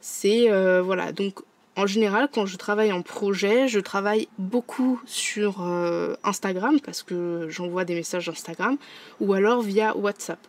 C'est 0.00 0.50
euh, 0.50 0.80
voilà 0.82 1.12
donc 1.12 1.40
en 1.78 1.86
général, 1.86 2.28
quand 2.32 2.44
je 2.44 2.56
travaille 2.56 2.90
en 2.90 3.02
projet, 3.02 3.68
je 3.68 3.78
travaille 3.78 4.26
beaucoup 4.36 5.00
sur 5.06 5.62
euh, 5.62 6.16
Instagram 6.24 6.80
parce 6.80 7.04
que 7.04 7.46
j'envoie 7.50 7.84
des 7.84 7.94
messages 7.94 8.28
Instagram 8.28 8.76
ou 9.20 9.32
alors 9.32 9.62
via 9.62 9.96
WhatsApp. 9.96 10.40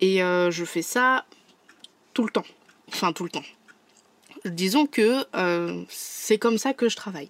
Et 0.00 0.22
euh, 0.22 0.50
je 0.50 0.64
fais 0.64 0.80
ça 0.80 1.26
tout 2.14 2.24
le 2.24 2.30
temps. 2.30 2.46
Enfin, 2.88 3.12
tout 3.12 3.24
le 3.24 3.30
temps. 3.30 3.44
Disons 4.46 4.86
que 4.86 5.26
c'est 5.88 6.38
comme 6.38 6.56
ça 6.56 6.72
que 6.72 6.88
je 6.88 6.96
travaille. 6.96 7.28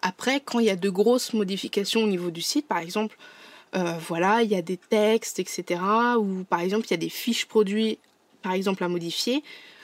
Après, 0.00 0.40
quand 0.40 0.60
il 0.60 0.66
y 0.66 0.70
a 0.70 0.76
de 0.76 0.88
grosses 0.88 1.32
modifications 1.32 2.04
au 2.04 2.06
niveau 2.06 2.30
du 2.30 2.42
site, 2.42 2.68
par 2.68 2.78
exemple, 2.78 3.16
voilà, 3.72 4.42
il 4.42 4.50
y 4.50 4.56
a 4.56 4.62
des 4.62 4.76
textes, 4.76 5.38
etc. 5.40 5.80
Ou 6.18 6.44
par 6.44 6.60
exemple, 6.60 6.86
il 6.86 6.90
y 6.92 6.94
a 6.94 6.98
des 6.98 7.08
fiches 7.08 7.46
produits, 7.46 7.98
par 8.42 8.52
exemple, 8.52 8.82
à 8.82 8.88
modifier. 8.88 9.42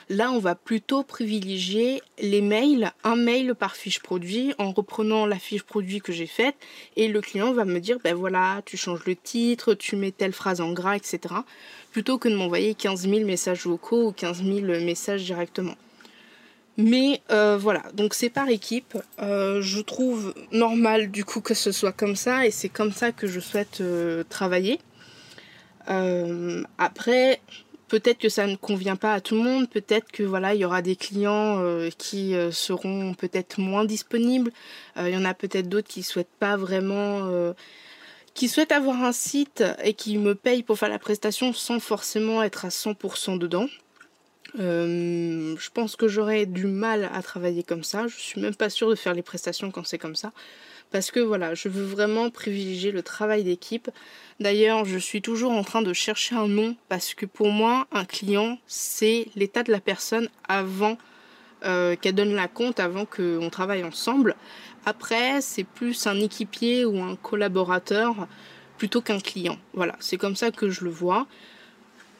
Là, 0.09 0.31
on 0.31 0.39
va 0.39 0.53
plutôt 0.53 1.01
privilégier 1.01 2.01
les 2.19 2.41
mails, 2.41 2.91
un 3.03 3.15
mail 3.15 3.55
par 3.55 3.75
fiche 3.75 3.99
produit, 3.99 4.53
en 4.59 4.71
reprenant 4.71 5.25
la 5.25 5.39
fiche 5.39 5.63
produit 5.63 5.99
que 5.99 6.13
j'ai 6.13 6.27
faite, 6.27 6.55
et 6.95 7.07
le 7.07 7.21
client 7.21 7.53
va 7.53 7.65
me 7.65 7.79
dire, 7.79 7.97
ben 8.03 8.13
voilà, 8.13 8.61
tu 8.65 8.77
changes 8.77 9.03
le 9.05 9.15
titre, 9.15 9.73
tu 9.73 9.95
mets 9.95 10.11
telle 10.11 10.33
phrase 10.33 10.61
en 10.61 10.73
gras, 10.73 10.95
etc. 10.95 11.35
Plutôt 11.91 12.19
que 12.19 12.29
de 12.29 12.35
m'envoyer 12.35 12.75
15 12.75 13.09
000 13.09 13.25
messages 13.25 13.65
vocaux 13.65 14.09
ou 14.09 14.11
15 14.11 14.43
000 14.43 14.59
messages 14.83 15.23
directement. 15.23 15.75
Mais 16.77 17.21
euh, 17.31 17.57
voilà, 17.57 17.83
donc 17.93 18.13
c'est 18.13 18.29
par 18.29 18.49
équipe. 18.49 18.97
Euh, 19.21 19.61
je 19.61 19.79
trouve 19.79 20.33
normal 20.51 21.09
du 21.09 21.23
coup 21.23 21.39
que 21.39 21.53
ce 21.53 21.71
soit 21.71 21.93
comme 21.93 22.15
ça 22.15 22.45
et 22.45 22.51
c'est 22.51 22.69
comme 22.69 22.91
ça 22.91 23.11
que 23.11 23.27
je 23.27 23.39
souhaite 23.39 23.79
euh, 23.81 24.23
travailler. 24.29 24.79
après, 26.77 27.39
Peut-être 27.87 28.17
que 28.17 28.29
ça 28.29 28.47
ne 28.47 28.55
convient 28.55 28.95
pas 28.95 29.13
à 29.13 29.21
tout 29.21 29.35
le 29.35 29.41
monde, 29.41 29.69
peut-être 29.69 30.11
que 30.11 30.23
voilà, 30.23 30.55
il 30.55 30.61
y 30.61 30.65
aura 30.65 30.81
des 30.81 30.95
clients 30.95 31.59
euh, 31.59 31.89
qui 31.95 32.33
euh, 32.33 32.51
seront 32.51 33.13
peut-être 33.13 33.59
moins 33.59 33.85
disponibles. 33.85 34.51
Euh, 34.97 35.09
il 35.09 35.13
y 35.13 35.17
en 35.17 35.25
a 35.25 35.35
peut-être 35.35 35.69
d'autres 35.69 35.87
qui 35.87 36.01
souhaitent 36.01 36.27
pas 36.39 36.57
vraiment 36.57 37.53
qui 38.33 38.49
souhaitent 38.49 38.73
avoir 38.73 39.01
un 39.01 39.13
site 39.13 39.63
et 39.81 39.93
qui 39.93 40.17
me 40.17 40.35
payent 40.35 40.63
pour 40.63 40.77
faire 40.77 40.89
la 40.89 40.99
prestation 40.99 41.53
sans 41.53 41.79
forcément 41.79 42.43
être 42.43 42.65
à 42.65 42.69
100% 42.69 43.37
dedans. 43.37 43.67
je 44.57 45.69
pense 45.73 45.95
que 45.95 46.09
j'aurais 46.09 46.45
du 46.45 46.65
mal 46.65 47.09
à 47.13 47.21
travailler 47.21 47.63
comme 47.63 47.83
ça. 47.83 48.07
Je 48.07 48.17
suis 48.17 48.41
même 48.41 48.55
pas 48.55 48.69
sûre 48.69 48.89
de 48.89 48.95
faire 48.95 49.13
les 49.13 49.21
prestations 49.21 49.71
quand 49.71 49.85
c'est 49.85 49.99
comme 49.99 50.15
ça 50.15 50.33
parce 50.91 51.11
que 51.11 51.19
voilà, 51.19 51.55
je 51.55 51.67
veux 51.67 51.83
vraiment 51.83 52.29
privilégier 52.29 52.91
le 52.91 53.03
travail 53.03 53.43
d'équipe. 53.43 53.89
D'ailleurs, 54.39 54.85
je 54.85 54.97
suis 54.97 55.21
toujours 55.21 55.51
en 55.51 55.63
train 55.63 55.81
de 55.81 55.93
chercher 55.93 56.35
un 56.35 56.47
nom 56.47 56.75
parce 56.89 57.13
que 57.13 57.25
pour 57.25 57.49
moi, 57.49 57.87
un 57.91 58.05
client, 58.05 58.57
c'est 58.67 59.27
l'état 59.35 59.63
de 59.63 59.71
la 59.71 59.79
personne 59.79 60.29
avant 60.47 60.97
euh, 61.63 61.95
qu'elle 61.95 62.15
donne 62.15 62.35
la 62.35 62.47
compte, 62.47 62.79
avant 62.79 63.05
qu'on 63.05 63.49
travaille 63.49 63.83
ensemble. 63.83 64.35
Après, 64.85 65.41
c'est 65.41 65.63
plus 65.63 66.05
un 66.05 66.19
équipier 66.19 66.85
ou 66.85 67.01
un 67.01 67.15
collaborateur 67.15 68.27
plutôt 68.77 69.01
qu'un 69.01 69.19
client. 69.19 69.57
Voilà, 69.73 69.95
c'est 69.99 70.17
comme 70.17 70.35
ça 70.35 70.51
que 70.51 70.69
je 70.69 70.83
le 70.83 70.91
vois. 70.91 71.27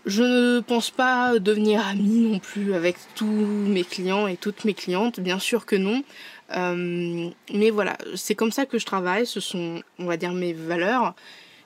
Je 0.05 0.23
ne 0.23 0.59
pense 0.59 0.91
pas 0.91 1.39
devenir 1.39 1.85
ami 1.85 2.29
non 2.31 2.39
plus 2.39 2.73
avec 2.73 2.95
tous 3.15 3.25
mes 3.25 3.83
clients 3.83 4.27
et 4.27 4.37
toutes 4.37 4.63
mes 4.63 4.75
clientes, 4.75 5.19
bien 5.19 5.39
sûr 5.39 5.65
que 5.65 5.75
non. 5.75 6.03
Euh, 6.51 7.29
mais 7.53 7.69
voilà, 7.69 7.97
c'est 8.15 8.35
comme 8.35 8.51
ça 8.51 8.65
que 8.65 8.77
je 8.77 8.85
travaille, 8.85 9.25
ce 9.25 9.39
sont, 9.39 9.81
on 9.99 10.05
va 10.05 10.17
dire, 10.17 10.33
mes 10.33 10.53
valeurs. 10.53 11.15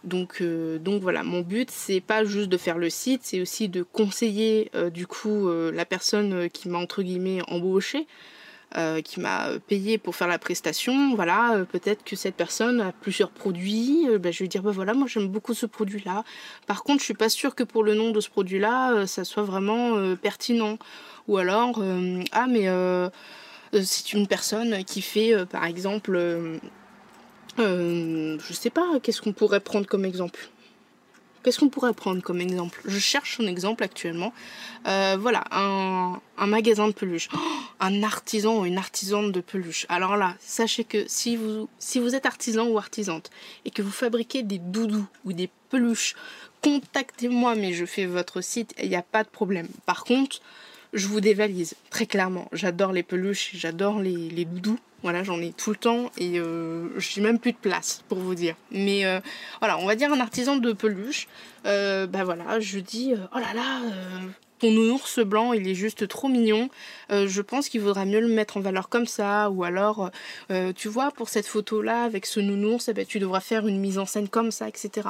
Donc, 0.05 0.37
euh, 0.41 0.79
donc 0.79 1.01
voilà, 1.01 1.23
mon 1.23 1.41
but, 1.41 1.69
c'est 1.69 1.99
pas 1.99 2.23
juste 2.23 2.47
de 2.47 2.57
faire 2.57 2.77
le 2.77 2.89
site, 2.89 3.21
c'est 3.23 3.41
aussi 3.41 3.67
de 3.67 3.83
conseiller 3.83 4.71
euh, 4.73 4.89
du 4.89 5.07
coup 5.07 5.49
la 5.49 5.85
personne 5.85 6.49
qui 6.49 6.69
m'a 6.69 6.77
entre 6.77 7.03
guillemets 7.03 7.41
embauché, 7.49 8.07
qui 9.03 9.19
m'a 9.19 9.47
payé 9.67 9.97
pour 9.97 10.15
faire 10.15 10.27
la 10.27 10.39
prestation. 10.39 11.15
Voilà, 11.15 11.65
peut-être 11.69 12.03
que 12.05 12.15
cette 12.15 12.35
personne 12.35 12.79
a 12.79 12.91
plusieurs 12.93 13.31
produits. 13.31 14.07
Ben, 14.19 14.31
je 14.31 14.43
vais 14.43 14.47
dire, 14.47 14.61
ben 14.61 14.71
voilà, 14.71 14.93
moi 14.93 15.07
j'aime 15.07 15.27
beaucoup 15.27 15.53
ce 15.53 15.65
produit-là. 15.65 16.23
Par 16.67 16.83
contre, 16.83 16.99
je 16.99 17.05
suis 17.05 17.13
pas 17.13 17.29
sûre 17.29 17.55
que 17.55 17.63
pour 17.63 17.83
le 17.83 17.95
nom 17.95 18.11
de 18.11 18.21
ce 18.21 18.29
produit-là, 18.29 19.07
ça 19.07 19.25
soit 19.25 19.43
vraiment 19.43 20.15
pertinent. 20.15 20.77
Ou 21.27 21.37
alors, 21.37 21.81
ah 22.31 22.47
mais 22.47 22.69
c'est 23.73 24.13
une 24.13 24.27
personne 24.27 24.83
qui 24.83 25.01
fait, 25.01 25.33
euh, 25.33 25.45
par 25.45 25.65
exemple, 25.65 26.15
euh, 26.15 26.57
je 27.57 28.53
sais 28.53 28.69
pas, 28.69 28.99
qu'est-ce 29.01 29.21
qu'on 29.21 29.33
pourrait 29.33 29.59
prendre 29.59 29.85
comme 29.85 30.05
exemple? 30.05 30.49
Qu'est-ce 31.43 31.59
qu'on 31.59 31.69
pourrait 31.69 31.93
prendre 31.93 32.21
comme 32.21 32.41
exemple? 32.41 32.81
Je 32.83 32.99
cherche 32.99 33.39
un 33.39 33.47
exemple 33.47 33.83
actuellement. 33.83 34.33
voilà, 34.85 35.45
un, 35.51 36.19
magasin 36.45 36.87
de 36.87 36.93
peluches. 36.93 37.29
Oh, 37.33 37.37
un 37.79 38.03
artisan 38.03 38.59
ou 38.59 38.65
une 38.65 38.77
artisane 38.77 39.31
de 39.31 39.39
peluches. 39.39 39.85
Alors 39.87 40.17
là, 40.17 40.35
sachez 40.41 40.83
que 40.83 41.05
si 41.07 41.37
vous, 41.37 41.69
si 41.79 41.99
vous 41.99 42.13
êtes 42.13 42.25
artisan 42.25 42.67
ou 42.67 42.77
artisante 42.77 43.29
et 43.63 43.71
que 43.71 43.81
vous 43.81 43.91
fabriquez 43.91 44.43
des 44.43 44.57
doudous 44.57 45.07
ou 45.23 45.31
des 45.31 45.49
peluches, 45.69 46.15
contactez-moi, 46.61 47.55
mais 47.55 47.73
je 47.73 47.85
fais 47.85 48.05
votre 48.05 48.41
site 48.41 48.73
il 48.81 48.89
n'y 48.89 48.95
a 48.95 49.01
pas 49.01 49.23
de 49.23 49.29
problème. 49.29 49.67
Par 49.85 50.03
contre, 50.03 50.41
je 50.93 51.07
vous 51.07 51.21
dévalise, 51.21 51.75
très 51.89 52.05
clairement. 52.05 52.47
J'adore 52.51 52.91
les 52.91 53.03
peluches, 53.03 53.51
j'adore 53.53 53.99
les, 53.99 54.29
les, 54.29 54.45
doudous. 54.45 54.79
Voilà, 55.01 55.23
j'en 55.23 55.39
ai 55.39 55.51
tout 55.51 55.69
le 55.69 55.77
temps 55.77 56.11
et 56.17 56.39
euh, 56.39 56.89
je 56.97 57.19
n'ai 57.19 57.25
même 57.25 57.39
plus 57.39 57.53
de 57.53 57.57
place 57.57 58.03
pour 58.09 58.17
vous 58.17 58.35
dire. 58.35 58.55
Mais 58.71 59.05
euh, 59.05 59.19
voilà, 59.59 59.77
on 59.77 59.85
va 59.85 59.95
dire 59.95 60.11
un 60.11 60.19
artisan 60.19 60.57
de 60.57 60.73
peluche. 60.73 61.27
Euh, 61.65 62.05
bah 62.05 62.23
voilà, 62.23 62.59
je 62.59 62.79
dis, 62.79 63.13
oh 63.15 63.39
là 63.39 63.53
là, 63.53 63.81
ton 64.59 64.75
ours 64.75 65.19
blanc, 65.19 65.53
il 65.53 65.67
est 65.67 65.75
juste 65.75 66.07
trop 66.07 66.27
mignon. 66.27 66.69
Euh, 67.11 67.27
je 67.27 67.41
pense 67.41 67.69
qu'il 67.69 67.81
vaudra 67.81 68.05
mieux 68.05 68.19
le 68.19 68.27
mettre 68.27 68.57
en 68.57 68.59
valeur 68.59 68.89
comme 68.89 69.07
ça. 69.07 69.49
Ou 69.49 69.63
alors, 69.63 70.11
euh, 70.51 70.73
tu 70.73 70.87
vois, 70.87 71.11
pour 71.11 71.29
cette 71.29 71.47
photo-là, 71.47 72.03
avec 72.03 72.25
ce 72.25 72.39
nounours, 72.39 72.89
eh 72.89 72.93
ben, 72.93 73.05
tu 73.05 73.19
devras 73.19 73.39
faire 73.39 73.67
une 73.67 73.79
mise 73.79 73.97
en 73.97 74.05
scène 74.05 74.29
comme 74.29 74.51
ça, 74.51 74.67
etc. 74.67 75.09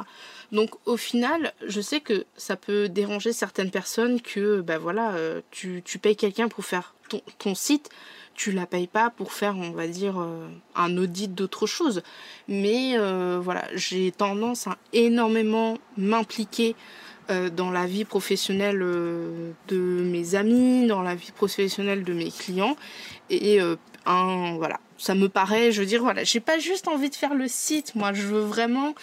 Donc, 0.51 0.71
au 0.85 0.97
final, 0.97 1.53
je 1.67 1.81
sais 1.81 1.99
que 1.99 2.25
ça 2.37 2.55
peut 2.55 2.87
déranger 2.87 3.33
certaines 3.33 3.71
personnes 3.71 4.21
que, 4.21 4.61
ben 4.61 4.77
voilà, 4.77 5.11
euh, 5.13 5.41
tu, 5.51 5.81
payes 6.01 6.15
quelqu'un 6.15 6.47
pour 6.47 6.63
faire 6.63 6.93
ton, 7.39 7.55
site. 7.55 7.89
Tu 8.35 8.51
la 8.51 8.65
payes 8.65 8.87
pas 8.87 9.09
pour 9.09 9.33
faire, 9.33 9.57
on 9.57 9.71
va 9.71 9.87
dire, 9.87 10.15
un 10.75 10.97
audit 10.97 11.33
d'autre 11.35 11.67
chose. 11.67 12.03
Mais 12.47 12.97
voilà, 13.39 13.65
j'ai 13.73 14.11
tendance 14.13 14.67
à 14.67 14.77
énormément 14.93 15.77
m'impliquer 15.97 16.75
euh, 16.75 17.08
dans 17.49 17.71
la 17.71 17.85
vie 17.85 18.05
professionnelle 18.05 18.81
euh, 18.81 19.51
de 19.67 19.77
mes 19.77 20.35
amis, 20.35 20.87
dans 20.87 21.01
la 21.01 21.15
vie 21.15 21.31
professionnelle 21.31 22.03
de 22.03 22.13
mes 22.13 22.31
clients. 22.31 22.75
Et 23.29 23.61
euh, 23.61 23.75
voilà, 24.05 24.79
ça 24.97 25.13
me 25.13 25.29
paraît, 25.29 25.71
je 25.71 25.81
veux 25.81 25.85
dire, 25.85 26.01
voilà, 26.01 26.23
j'ai 26.23 26.39
pas 26.39 26.59
juste 26.59 26.87
envie 26.87 27.09
de 27.09 27.15
faire 27.15 27.35
le 27.35 27.47
site, 27.47 27.95
moi, 27.95 28.13
je 28.13 28.23
veux 28.23 28.41
vraiment 28.41 28.95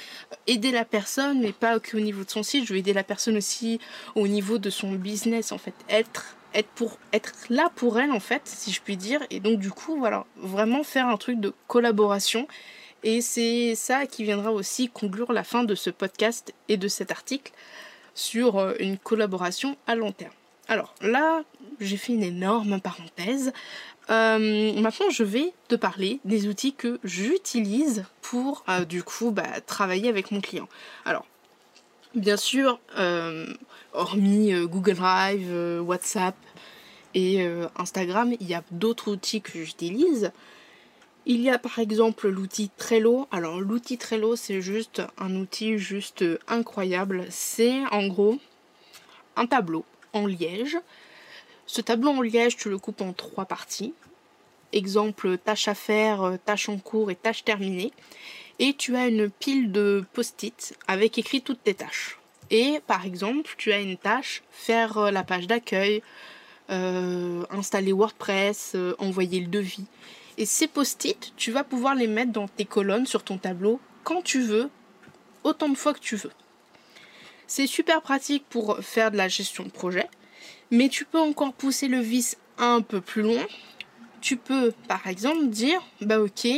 aider 0.47 0.73
la 0.73 0.85
personne, 0.85 1.41
mais 1.41 1.53
pas 1.53 1.79
qu'au 1.79 2.01
niveau 2.01 2.25
de 2.25 2.31
son 2.31 2.43
site, 2.43 2.67
je 2.67 2.73
veux 2.73 2.79
aider 2.79 2.93
la 2.93 3.05
personne 3.05 3.37
aussi 3.37 3.79
au 4.15 4.27
niveau 4.27 4.59
de 4.59 4.71
son 4.71 4.93
business, 4.93 5.53
en 5.53 5.59
fait, 5.59 5.75
être 5.89 6.37
être 6.55 6.69
pour 6.71 6.99
être 7.13 7.35
là 7.51 7.71
pour 7.75 8.01
elle 8.01 8.11
en 8.13 8.21
fait 8.21 8.43
si 8.47 8.73
je 8.73 8.81
puis 8.81 8.97
dire. 8.97 9.21
Et 9.29 9.41
donc 9.41 9.59
du 9.59 9.71
coup 9.71 9.99
voilà 9.99 10.25
vraiment 10.37 10.83
faire 10.85 11.07
un 11.07 11.19
truc 11.19 11.39
de 11.39 11.53
collaboration. 11.67 12.49
Et 13.03 13.21
c'est 13.21 13.75
ça 13.75 14.07
qui 14.07 14.25
viendra 14.25 14.51
aussi 14.53 14.89
conclure 14.89 15.33
la 15.33 15.45
fin 15.45 15.65
de 15.65 15.75
ce 15.75 15.91
podcast 15.91 16.55
et 16.69 16.77
de 16.77 16.89
cet 16.89 17.11
article 17.11 17.53
sur 18.17 18.59
euh, 18.59 18.75
une 18.81 18.99
collaboration 18.99 19.77
à 19.87 19.95
long 19.95 20.11
terme. 20.11 20.33
Alors 20.67 20.93
là, 21.01 21.45
j'ai 21.79 21.97
fait 21.97 22.13
une 22.15 22.25
énorme 22.25 22.81
parenthèse. 22.81 23.53
Euh, 24.11 24.73
maintenant, 24.81 25.11
je 25.11 25.23
vais 25.23 25.53
te 25.69 25.77
parler 25.77 26.19
des 26.25 26.49
outils 26.49 26.73
que 26.73 26.99
j'utilise 27.05 28.05
pour 28.23 28.65
euh, 28.69 28.85
du 28.85 29.05
coup 29.05 29.31
bah, 29.31 29.61
travailler 29.65 30.09
avec 30.09 30.33
mon 30.33 30.41
client. 30.41 30.69
Alors, 31.05 31.27
bien 32.17 32.37
sûr, 32.37 32.81
hormis 33.93 34.53
Google 34.67 34.95
Drive, 34.95 35.83
WhatsApp 35.83 36.37
et 37.15 37.47
Instagram, 37.77 38.35
il 38.41 38.49
y 38.49 38.55
a 38.55 38.63
d'autres 38.71 39.13
outils 39.13 39.43
que 39.43 39.63
j'utilise. 39.63 40.33
Il 41.29 41.41
y 41.41 41.51
a 41.51 41.59
par 41.59 41.81
exemple 41.81 42.29
l'outil 42.29 42.71
Trello. 42.77 43.27
Alors 43.33 43.61
l'outil 43.61 43.99
Trello 43.99 44.37
c'est 44.37 44.61
juste 44.61 45.03
un 45.19 45.35
outil 45.35 45.77
juste 45.77 46.25
incroyable. 46.47 47.27
C'est 47.31 47.85
en 47.91 48.07
gros 48.07 48.39
un 49.35 49.47
tableau 49.47 49.85
en 50.13 50.27
liège. 50.27 50.79
Ce 51.67 51.81
tableau 51.81 52.11
en 52.11 52.23
liège 52.23 52.57
tu 52.57 52.71
le 52.71 52.79
coupes 52.79 53.01
en 53.01 53.13
trois 53.13 53.45
parties. 53.45 53.93
Exemple 54.73 55.37
tâche 55.37 55.67
à 55.67 55.75
faire, 55.75 56.39
tâche 56.45 56.69
en 56.69 56.79
cours 56.79 57.11
et 57.11 57.17
tâche 57.17 57.43
terminée. 57.43 57.93
Et 58.61 58.75
tu 58.75 58.95
as 58.95 59.09
une 59.09 59.29
pile 59.29 59.73
de 59.73 60.05
post-it 60.13 60.79
avec 60.87 61.19
écrit 61.19 61.43
toutes 61.43 61.65
tes 61.65 61.75
tâches. 61.75 62.21
Et 62.51 62.79
par 62.87 63.05
exemple 63.05 63.53
tu 63.59 63.73
as 63.73 63.81
une 63.81 63.97
tâche, 63.97 64.45
faire 64.53 65.11
la 65.11 65.25
page 65.25 65.49
d'accueil, 65.49 66.05
euh, 66.71 67.43
installer 67.51 67.91
WordPress, 67.91 68.75
euh, 68.77 68.95
envoyer 69.01 69.41
le 69.41 69.49
devis. 69.49 69.87
Et 70.39 70.47
ces 70.47 70.67
post-it, 70.67 71.33
tu 71.37 71.51
vas 71.51 71.65
pouvoir 71.65 71.95
les 71.95 72.07
mettre 72.07 72.33
dans 72.33 72.49
tes 72.49 72.65
colonnes 72.65 73.07
sur 73.07 73.23
ton 73.23 73.39
tableau 73.39 73.81
quand 74.05 74.23
tu 74.23 74.41
veux, 74.43 74.71
autant 75.45 75.69
de 75.69 75.77
fois 75.77 75.95
que 75.95 76.01
tu 76.01 76.17
veux. 76.17 76.33
C'est 77.47 77.67
super 77.67 78.03
pratique 78.03 78.45
pour 78.49 78.79
faire 78.81 79.11
de 79.11 79.17
la 79.17 79.29
gestion 79.29 79.65
de 79.65 79.71
projet, 79.71 80.09
mais 80.71 80.89
tu 80.89 81.05
peux 81.05 81.21
encore 81.21 81.53
pousser 81.53 81.89
le 81.89 82.01
vice 82.01 82.37
un 82.59 82.83
peu 82.83 83.01
plus 83.01 83.23
loin. 83.23 83.47
tu 84.21 84.37
peux 84.37 84.73
par 84.89 85.07
exemple 85.07 85.47
dire, 85.47 85.81
bah 86.01 86.21
ok, 86.21 86.49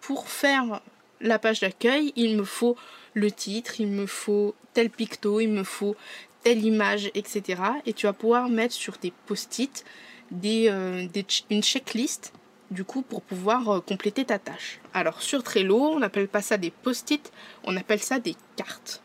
pour 0.00 0.28
faire 0.28 0.82
la 1.20 1.38
page 1.38 1.60
d'accueil, 1.60 2.12
il 2.16 2.36
me 2.36 2.44
faut 2.44 2.76
le 3.14 3.30
titre, 3.30 3.80
il 3.80 3.88
me 3.88 4.06
faut 4.06 4.54
tel 4.74 4.90
picto, 4.90 5.40
il 5.40 5.48
me 5.48 5.64
faut 5.64 5.96
telle 6.42 6.64
image, 6.64 7.10
etc. 7.14 7.62
Et 7.86 7.92
tu 7.92 8.06
vas 8.06 8.12
pouvoir 8.12 8.48
mettre 8.48 8.74
sur 8.74 8.98
tes 8.98 9.12
post-it 9.26 9.84
des, 10.30 10.68
euh, 10.68 11.06
une 11.50 11.62
checklist 11.62 12.32
du 12.70 12.84
coup 12.84 13.02
pour 13.02 13.22
pouvoir 13.22 13.68
euh, 13.68 13.80
compléter 13.80 14.24
ta 14.24 14.38
tâche. 14.38 14.80
Alors 14.94 15.22
sur 15.22 15.42
Trello, 15.42 15.78
on 15.78 15.98
n'appelle 16.00 16.28
pas 16.28 16.42
ça 16.42 16.56
des 16.56 16.70
post-it, 16.70 17.32
on 17.64 17.76
appelle 17.76 18.00
ça 18.00 18.18
des 18.18 18.36
cartes. 18.56 19.02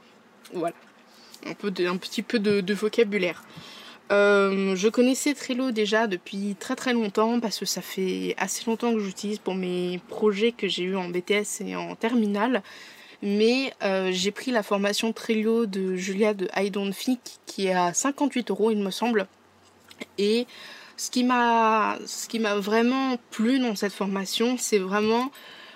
Voilà, 0.54 0.76
un, 1.46 1.54
peu 1.54 1.72
un 1.80 1.98
petit 1.98 2.22
peu 2.22 2.40
de, 2.40 2.74
vocabulaire. 2.74 3.44
Euh, 4.12 4.76
je 4.76 4.90
connaissais 4.90 5.34
Trello 5.34 5.72
déjà 5.72 6.08
depuis 6.08 6.56
très 6.60 6.76
très 6.76 6.92
longtemps 6.92 7.40
parce 7.40 7.60
que 7.60 7.66
ça 7.66 7.82
fait 7.82 8.36
assez 8.38 8.66
longtemps 8.66 8.94
que 8.94 9.00
j'utilise 9.00 9.40
pour 9.40 9.56
mes 9.56 10.02
projets 10.10 10.52
que 10.52 10.68
j'ai 10.68 10.84
eu 10.84 10.96
en 10.98 11.08
BTS 11.08 11.62
et 11.62 11.76
en 11.76 11.96
terminale. 11.96 12.62
Mais 13.22 13.74
euh, 13.84 14.10
j'ai 14.12 14.32
pris 14.32 14.52
la 14.52 14.64
formation 14.64 15.14
Trello 15.14 15.66
de 15.66 15.96
Julia 15.96 16.34
de 16.34 16.50
I 16.58 16.72
Don't 16.72 16.94
qui 17.46 17.68
est 17.68 17.74
à 17.74 17.94
58 17.94 18.50
euros 18.52 18.72
il 18.72 18.80
me 18.80 18.92
semble. 18.92 19.28
Et 20.18 20.48
ce 21.02 22.28
qui 22.28 22.40
m'a 22.40 22.56
vraiment 22.58 23.18
plu 23.32 23.60
dans 23.60 23.76
cette 23.76 23.94
formation, 23.94 24.58
c'est 24.60 24.78
vraiment 24.78 25.32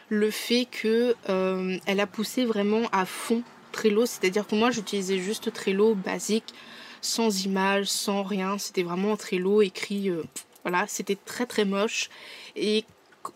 le 0.10 0.30
fait 0.30 0.66
que 0.66 1.16
euh, 1.30 1.78
elle 1.88 2.00
a 2.00 2.06
poussé 2.06 2.46
vraiment 2.46 2.84
à 2.92 3.06
fond 3.06 3.42
Trello, 3.72 4.06
c'est-à-dire 4.06 4.46
que 4.46 4.54
moi 4.54 4.70
j'utilisais 4.70 5.18
juste 5.18 5.52
Trello 5.52 5.96
basique, 5.96 6.54
sans 7.02 7.44
image, 7.44 7.88
sans 7.88 8.22
rien, 8.22 8.60
c'était 8.60 8.84
vraiment 8.84 9.18
Trello 9.18 9.64
écrit 9.64 10.12
euh, 10.12 10.24
voilà, 10.64 10.86
c'était 10.88 11.18
très 11.18 11.48
très 11.48 11.66
moche. 11.66 12.12
Et 12.56 12.86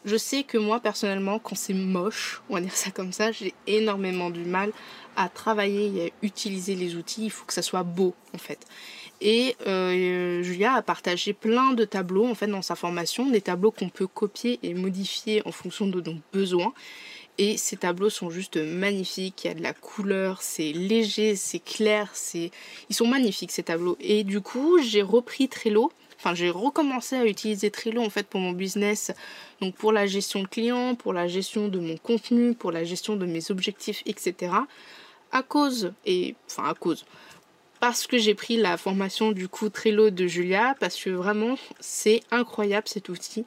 je 0.05 0.15
sais 0.15 0.43
que 0.43 0.59
moi 0.59 0.79
personnellement 0.79 1.39
quand 1.39 1.55
c'est 1.55 1.73
moche, 1.73 2.43
on 2.49 2.53
va 2.53 2.61
dire 2.61 2.75
ça 2.75 2.91
comme 2.91 3.11
ça, 3.11 3.31
j'ai 3.31 3.55
énormément 3.65 4.29
du 4.29 4.45
mal 4.45 4.71
à 5.15 5.27
travailler 5.27 5.91
et 5.95 6.07
à 6.07 6.11
utiliser 6.21 6.75
les 6.75 6.95
outils, 6.95 7.25
il 7.25 7.31
faut 7.31 7.45
que 7.45 7.53
ça 7.53 7.63
soit 7.63 7.83
beau 7.83 8.13
en 8.35 8.37
fait. 8.37 8.59
Et 9.21 9.55
euh, 9.67 10.41
Julia 10.43 10.73
a 10.73 10.81
partagé 10.81 11.33
plein 11.33 11.73
de 11.73 11.83
tableaux 11.83 12.25
en 12.25 12.35
fait 12.35 12.47
dans 12.47 12.61
sa 12.61 12.75
formation, 12.75 13.29
des 13.29 13.41
tableaux 13.41 13.71
qu'on 13.71 13.89
peut 13.89 14.07
copier 14.07 14.59
et 14.63 14.73
modifier 14.73 15.41
en 15.45 15.51
fonction 15.51 15.87
de 15.87 15.99
nos 16.01 16.15
besoins. 16.31 16.73
Et 17.37 17.55
ces 17.57 17.77
tableaux 17.77 18.09
sont 18.09 18.29
juste 18.29 18.57
magnifiques, 18.57 19.45
il 19.45 19.47
y 19.47 19.51
a 19.51 19.53
de 19.53 19.63
la 19.63 19.73
couleur, 19.73 20.41
c'est 20.41 20.73
léger, 20.73 21.37
c'est 21.37 21.59
clair, 21.59 22.09
c'est 22.13 22.51
ils 22.89 22.95
sont 22.95 23.07
magnifiques 23.07 23.51
ces 23.51 23.63
tableaux. 23.63 23.97
Et 24.01 24.25
du 24.25 24.41
coup, 24.41 24.81
j'ai 24.81 25.01
repris 25.01 25.47
Trello, 25.47 25.91
enfin 26.17 26.35
j'ai 26.35 26.49
recommencé 26.49 27.15
à 27.15 27.25
utiliser 27.25 27.71
Trello 27.71 28.01
en 28.01 28.09
fait 28.09 28.27
pour 28.27 28.41
mon 28.41 28.51
business, 28.51 29.11
donc 29.61 29.75
pour 29.75 29.93
la 29.93 30.05
gestion 30.05 30.43
de 30.43 30.47
clients, 30.47 30.95
pour 30.95 31.13
la 31.13 31.27
gestion 31.27 31.69
de 31.69 31.79
mon 31.79 31.95
contenu, 31.95 32.53
pour 32.53 32.73
la 32.73 32.83
gestion 32.83 33.15
de 33.15 33.25
mes 33.25 33.51
objectifs, 33.51 34.03
etc. 34.05 34.53
À 35.31 35.43
cause, 35.43 35.93
et 36.05 36.35
enfin 36.47 36.69
à 36.69 36.73
cause, 36.73 37.05
parce 37.79 38.07
que 38.07 38.17
j'ai 38.17 38.35
pris 38.35 38.57
la 38.57 38.77
formation 38.77 39.31
du 39.31 39.47
coup 39.47 39.69
Trello 39.69 40.09
de 40.09 40.27
Julia, 40.27 40.75
parce 40.79 40.95
que 41.01 41.09
vraiment 41.09 41.57
c'est 41.79 42.21
incroyable 42.31 42.87
cet 42.87 43.09
outil. 43.09 43.45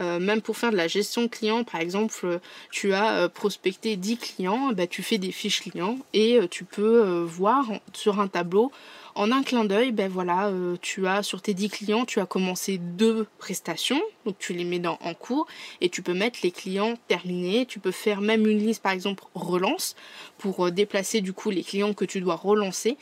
Euh, 0.00 0.18
même 0.18 0.40
pour 0.40 0.56
faire 0.56 0.70
de 0.70 0.76
la 0.76 0.88
gestion 0.88 1.22
de 1.22 1.26
clients, 1.26 1.64
par 1.64 1.80
exemple, 1.80 2.40
tu 2.70 2.94
as 2.94 3.12
euh, 3.12 3.28
prospecté 3.28 3.96
10 3.96 4.16
clients, 4.16 4.72
bah, 4.72 4.86
tu 4.86 5.02
fais 5.02 5.18
des 5.18 5.32
fiches 5.32 5.60
clients 5.60 5.98
et 6.14 6.38
euh, 6.38 6.48
tu 6.48 6.64
peux 6.64 7.22
voir 7.22 7.66
sur 7.92 8.18
un 8.18 8.26
tableau 8.26 8.72
en 9.14 9.30
un 9.30 9.42
clin 9.42 9.66
d'œil, 9.66 9.92
ben 9.92 10.10
voilà, 10.10 10.50
tu 10.80 11.06
as 11.06 11.22
sur 11.22 11.42
tes 11.42 11.52
10 11.52 11.68
clients, 11.68 12.04
tu 12.06 12.18
as 12.20 12.24
commencé 12.24 12.78
deux 12.78 13.26
prestations, 13.36 14.00
donc 14.24 14.38
tu 14.38 14.54
les 14.54 14.64
mets 14.64 14.78
dans, 14.78 14.98
en 15.02 15.12
cours 15.12 15.46
et 15.82 15.90
tu 15.90 16.00
peux 16.00 16.14
mettre 16.14 16.38
les 16.42 16.50
clients 16.50 16.94
terminés. 17.08 17.66
Tu 17.66 17.78
peux 17.78 17.90
faire 17.90 18.22
même 18.22 18.46
une 18.46 18.58
liste 18.58 18.82
par 18.82 18.92
exemple 18.92 19.24
relance 19.34 19.96
pour 20.38 20.70
déplacer 20.72 21.20
du 21.20 21.34
coup 21.34 21.50
les 21.50 21.62
clients 21.62 21.92
que 21.92 22.06
tu 22.06 22.22
dois 22.22 22.36
relancer. 22.36 22.96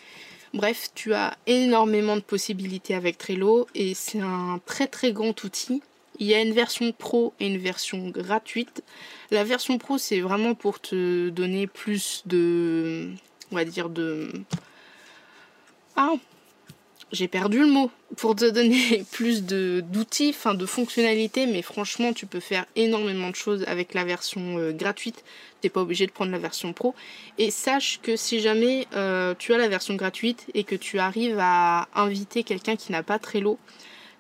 Bref, 0.52 0.90
tu 0.94 1.14
as 1.14 1.36
énormément 1.46 2.16
de 2.16 2.22
possibilités 2.22 2.94
avec 2.94 3.18
Trello 3.18 3.68
et 3.74 3.94
c'est 3.94 4.20
un 4.20 4.60
très 4.66 4.88
très 4.88 5.12
grand 5.12 5.44
outil. 5.44 5.80
Il 6.18 6.26
y 6.26 6.34
a 6.34 6.42
une 6.42 6.52
version 6.52 6.92
pro 6.92 7.32
et 7.38 7.46
une 7.46 7.58
version 7.58 8.08
gratuite. 8.08 8.82
La 9.30 9.44
version 9.44 9.78
pro, 9.78 9.96
c'est 9.96 10.20
vraiment 10.20 10.54
pour 10.54 10.80
te 10.80 11.28
donner 11.28 11.66
plus 11.66 12.22
de... 12.26 13.10
On 13.52 13.54
va 13.54 13.64
dire 13.64 13.88
de... 13.88 14.28
Ah 15.96 16.14
j'ai 17.12 17.28
perdu 17.28 17.60
le 17.60 17.66
mot 17.66 17.90
pour 18.16 18.36
te 18.36 18.48
donner 18.48 19.04
plus 19.12 19.44
d'outils, 19.44 20.30
enfin 20.30 20.54
de 20.54 20.66
fonctionnalités, 20.66 21.46
mais 21.46 21.62
franchement 21.62 22.12
tu 22.12 22.26
peux 22.26 22.40
faire 22.40 22.66
énormément 22.76 23.30
de 23.30 23.34
choses 23.34 23.64
avec 23.66 23.94
la 23.94 24.04
version 24.04 24.58
euh, 24.58 24.72
gratuite. 24.72 25.24
T'es 25.60 25.68
pas 25.68 25.82
obligé 25.82 26.06
de 26.06 26.12
prendre 26.12 26.32
la 26.32 26.38
version 26.38 26.72
pro. 26.72 26.94
Et 27.38 27.50
sache 27.50 28.00
que 28.02 28.16
si 28.16 28.40
jamais 28.40 28.86
euh, 28.94 29.34
tu 29.38 29.52
as 29.52 29.58
la 29.58 29.68
version 29.68 29.94
gratuite 29.94 30.46
et 30.54 30.64
que 30.64 30.74
tu 30.74 30.98
arrives 30.98 31.38
à 31.38 31.88
inviter 31.94 32.44
quelqu'un 32.44 32.76
qui 32.76 32.92
n'a 32.92 33.02
pas 33.02 33.18
Trello, 33.18 33.58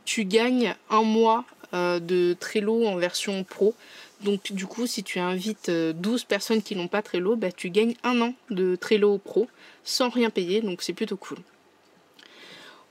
tu 0.04 0.24
gagnes 0.24 0.74
un 0.90 1.02
mois 1.02 1.44
euh, 1.72 1.98
de 1.98 2.36
Trello 2.38 2.86
en 2.86 2.96
version 2.96 3.44
pro. 3.44 3.74
Donc 4.22 4.52
du 4.52 4.66
coup, 4.66 4.86
si 4.86 5.02
tu 5.02 5.18
invites 5.18 5.70
12 5.70 6.24
personnes 6.24 6.62
qui 6.62 6.76
n'ont 6.76 6.88
pas 6.88 7.00
Trello, 7.00 7.36
bah, 7.36 7.52
tu 7.52 7.70
gagnes 7.70 7.94
un 8.02 8.20
an 8.20 8.34
de 8.50 8.76
Trello 8.76 9.16
pro 9.16 9.48
sans 9.82 10.10
rien 10.10 10.28
payer, 10.28 10.60
donc 10.60 10.82
c'est 10.82 10.92
plutôt 10.92 11.16
cool. 11.16 11.38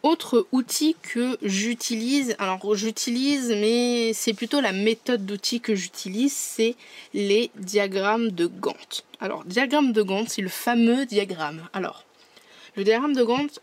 Autre 0.01 0.47
outil 0.53 0.95
que 1.01 1.37
j'utilise, 1.41 2.33
alors 2.39 2.73
j'utilise, 2.73 3.49
mais 3.49 4.13
c'est 4.13 4.33
plutôt 4.33 4.61
la 4.61 4.71
méthode 4.71 5.25
d'outil 5.25 5.59
que 5.59 5.75
j'utilise, 5.75 6.31
c'est 6.31 6.75
les 7.13 7.51
diagrammes 7.57 8.31
de 8.31 8.47
Gantt. 8.47 9.03
Alors, 9.19 9.43
diagramme 9.43 9.91
de 9.91 10.01
Gantt, 10.01 10.29
c'est 10.29 10.41
le 10.41 10.47
fameux 10.47 11.05
diagramme. 11.05 11.67
Alors, 11.73 12.05
le 12.77 12.85
diagramme 12.85 13.13
de 13.13 13.23
Gantt, 13.23 13.59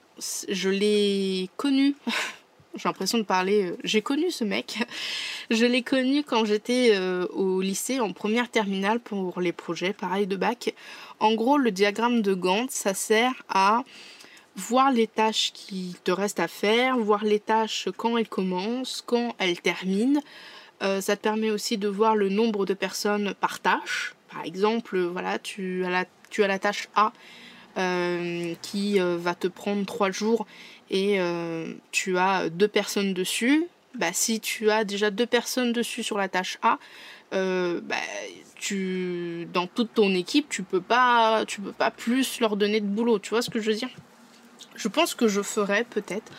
je 0.51 0.69
l'ai 0.69 1.49
connu, 1.57 1.95
j'ai 2.77 2.87
l'impression 2.87 3.17
de 3.17 3.23
parler, 3.23 3.71
euh, 3.71 3.79
j'ai 3.83 4.03
connu 4.03 4.31
ce 4.31 4.45
mec, 4.45 4.77
je 5.51 5.65
l'ai 5.65 5.83
connu 5.83 6.23
quand 6.23 6.45
j'étais 6.45 6.91
euh, 6.93 7.27
au 7.29 7.63
lycée 7.63 7.99
en 7.99 8.13
première 8.13 8.51
terminale 8.51 9.01
pour 9.01 9.41
les 9.41 9.53
projets, 9.53 9.95
pareil 9.95 10.27
de 10.27 10.37
bac. 10.37 10.75
En 11.19 11.35
gros, 11.35 11.57
le 11.57 11.71
diagramme 11.71 12.21
de 12.21 12.35
Gantt, 12.35 12.71
ça 12.71 12.93
sert 12.93 13.33
à 13.49 13.85
voir 14.57 14.91
les 14.91 15.07
tâches 15.07 15.53
qui 15.53 15.97
te 16.03 16.11
restent 16.11 16.41
à 16.41 16.49
faire, 16.49 16.99
voir 16.99 17.25
les 17.25 17.41
tâches 17.41 17.89
quand 17.97 18.17
elles 18.17 18.29
commencent, 18.29 19.03
quand 19.07 19.35
elles 19.39 19.61
terminent. 19.61 20.21
Euh, 20.83 21.01
ça 21.01 21.17
te 21.17 21.23
permet 21.23 21.51
aussi 21.51 21.79
de 21.79 21.89
voir 21.89 22.17
le 22.17 22.29
nombre 22.29 22.67
de 22.67 22.75
personnes 22.75 23.35
par 23.35 23.61
tâche. 23.61 24.15
Par 24.31 24.45
exemple, 24.45 24.99
voilà, 24.99 25.39
tu 25.39 25.85
as 25.85 25.91
la, 25.91 26.59
tâche 26.59 26.89
A 26.95 27.13
euh, 27.79 28.55
qui 28.63 29.01
euh, 29.01 29.17
va 29.19 29.35
te 29.35 29.47
prendre 29.47 29.85
3 29.87 30.11
jours 30.11 30.47
et 30.91 31.19
tu 31.91 32.17
as 32.19 32.49
deux 32.49 32.69
personnes 32.69 33.13
dessus. 33.13 33.67
Bah, 33.95 34.13
si 34.13 34.41
tu 34.41 34.71
as 34.71 34.85
déjà 34.85 35.11
deux 35.11 35.27
personnes 35.27 35.73
dessus 35.73 36.03
sur 36.03 36.19
la 36.19 36.29
tâche 36.29 36.59
A, 36.63 36.79
bah, 37.33 37.97
tu, 38.55 39.49
dans 39.53 39.67
toute 39.67 39.95
ton 39.95 40.15
équipe, 40.15 40.49
tu 40.49 40.63
peux 40.63 40.81
pas, 40.81 41.45
tu 41.47 41.61
peux 41.61 41.73
pas 41.73 41.91
plus 41.91 42.41
leur 42.41 42.57
donner 42.57 42.81
de 42.81 42.87
boulot. 42.87 43.19
Tu 43.19 43.31
vois 43.31 43.43
ce 43.43 43.51
que 43.51 43.61
je 43.61 43.71
veux 43.71 43.77
dire? 43.77 43.91
Je 44.77 44.89
pense 44.89 45.15
que 45.15 45.29
je 45.29 45.43
ferai 45.43 45.85
peut-être 45.85 46.33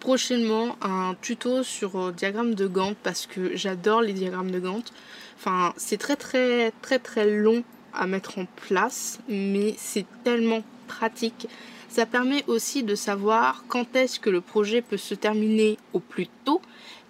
prochainement 0.00 0.76
un 0.82 1.16
tuto 1.22 1.62
sur 1.62 1.98
euh, 1.98 2.12
diagramme 2.12 2.54
de 2.54 2.66
Gantt 2.66 2.94
parce 3.02 3.26
que 3.26 3.56
j'adore 3.56 4.02
les 4.02 4.12
diagrammes 4.12 4.50
de 4.50 4.60
Gantt. 4.60 4.92
Enfin, 5.38 5.72
c'est 5.76 5.96
très 5.96 6.16
très 6.16 6.72
très 6.82 6.98
très 6.98 7.30
long 7.30 7.64
à 7.94 8.06
mettre 8.06 8.38
en 8.38 8.46
place, 8.66 9.18
mais 9.28 9.74
c'est 9.78 10.04
tellement 10.24 10.62
pratique. 10.88 11.48
Ça 11.88 12.06
permet 12.06 12.44
aussi 12.48 12.82
de 12.82 12.94
savoir 12.94 13.64
quand 13.68 13.94
est-ce 13.96 14.18
que 14.18 14.30
le 14.30 14.40
projet 14.40 14.82
peut 14.82 14.96
se 14.96 15.14
terminer 15.14 15.78
au 15.92 16.00
plus 16.00 16.26
tôt 16.44 16.60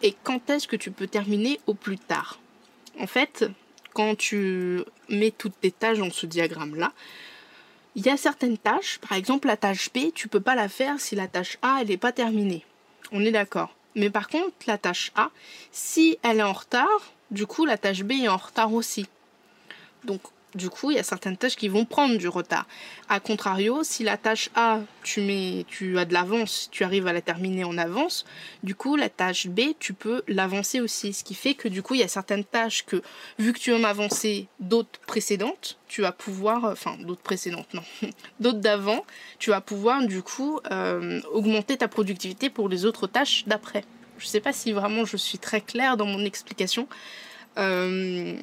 et 0.02 0.14
quand 0.22 0.50
est-ce 0.50 0.68
que 0.68 0.76
tu 0.76 0.90
peux 0.90 1.06
terminer 1.06 1.58
au 1.66 1.74
plus 1.74 1.98
tard. 1.98 2.38
En 3.00 3.06
fait, 3.06 3.46
quand 3.94 4.14
tu 4.16 4.82
mets 5.08 5.30
toutes 5.30 5.58
tes 5.60 5.70
tâches 5.70 5.98
dans 5.98 6.10
ce 6.10 6.26
diagramme-là, 6.26 6.92
il 7.96 8.04
y 8.04 8.10
a 8.10 8.16
certaines 8.16 8.58
tâches, 8.58 8.98
par 8.98 9.16
exemple 9.16 9.46
la 9.46 9.56
tâche 9.56 9.90
B, 9.92 10.12
tu 10.14 10.28
peux 10.28 10.40
pas 10.40 10.54
la 10.54 10.68
faire 10.68 11.00
si 11.00 11.14
la 11.14 11.28
tâche 11.28 11.58
A 11.62 11.84
n'est 11.84 11.96
pas 11.96 12.12
terminée. 12.12 12.64
On 13.12 13.24
est 13.24 13.30
d'accord. 13.30 13.74
Mais 13.94 14.10
par 14.10 14.28
contre, 14.28 14.54
la 14.66 14.78
tâche 14.78 15.12
A, 15.14 15.30
si 15.70 16.18
elle 16.22 16.40
est 16.40 16.42
en 16.42 16.52
retard, 16.52 17.12
du 17.30 17.46
coup 17.46 17.64
la 17.64 17.78
tâche 17.78 18.02
B 18.02 18.12
est 18.12 18.28
en 18.28 18.36
retard 18.36 18.72
aussi. 18.72 19.06
Donc 20.04 20.20
du 20.54 20.70
coup, 20.70 20.90
il 20.90 20.96
y 20.96 21.00
a 21.00 21.02
certaines 21.02 21.36
tâches 21.36 21.56
qui 21.56 21.68
vont 21.68 21.84
prendre 21.84 22.16
du 22.16 22.28
retard. 22.28 22.66
A 23.08 23.20
contrario, 23.20 23.82
si 23.82 24.04
la 24.04 24.16
tâche 24.16 24.50
A, 24.54 24.80
tu, 25.02 25.20
mets, 25.20 25.64
tu 25.68 25.98
as 25.98 26.04
de 26.04 26.12
l'avance, 26.12 26.68
tu 26.70 26.84
arrives 26.84 27.06
à 27.06 27.12
la 27.12 27.20
terminer 27.20 27.64
en 27.64 27.76
avance, 27.76 28.24
du 28.62 28.74
coup, 28.74 28.96
la 28.96 29.08
tâche 29.08 29.48
B, 29.48 29.60
tu 29.78 29.92
peux 29.92 30.22
l'avancer 30.28 30.80
aussi. 30.80 31.12
Ce 31.12 31.24
qui 31.24 31.34
fait 31.34 31.54
que 31.54 31.68
du 31.68 31.82
coup, 31.82 31.94
il 31.94 32.00
y 32.00 32.04
a 32.04 32.08
certaines 32.08 32.44
tâches 32.44 32.84
que, 32.84 33.02
vu 33.38 33.52
que 33.52 33.58
tu 33.58 33.72
en 33.72 33.84
avancé 33.84 34.48
d'autres 34.60 35.00
précédentes, 35.06 35.78
tu 35.88 36.02
vas 36.02 36.12
pouvoir, 36.12 36.64
enfin, 36.64 36.96
d'autres 37.00 37.22
précédentes, 37.22 37.72
non, 37.74 37.82
d'autres 38.40 38.60
d'avant, 38.60 39.04
tu 39.38 39.50
vas 39.50 39.60
pouvoir 39.60 40.06
du 40.06 40.22
coup 40.22 40.60
euh, 40.70 41.20
augmenter 41.32 41.76
ta 41.76 41.88
productivité 41.88 42.50
pour 42.50 42.68
les 42.68 42.84
autres 42.84 43.06
tâches 43.06 43.44
d'après. 43.46 43.84
Je 44.18 44.26
sais 44.26 44.40
pas 44.40 44.52
si 44.52 44.72
vraiment 44.72 45.04
je 45.04 45.16
suis 45.16 45.38
très 45.38 45.60
claire 45.60 45.96
dans 45.96 46.06
mon 46.06 46.24
explication. 46.24 46.88
Euh, 47.58 48.36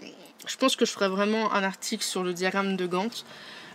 je 0.47 0.57
pense 0.57 0.75
que 0.75 0.85
je 0.85 0.91
ferai 0.91 1.07
vraiment 1.07 1.53
un 1.53 1.63
article 1.63 2.03
sur 2.03 2.23
le 2.23 2.33
diagramme 2.33 2.75
de 2.75 2.87
Gantt. 2.87 3.25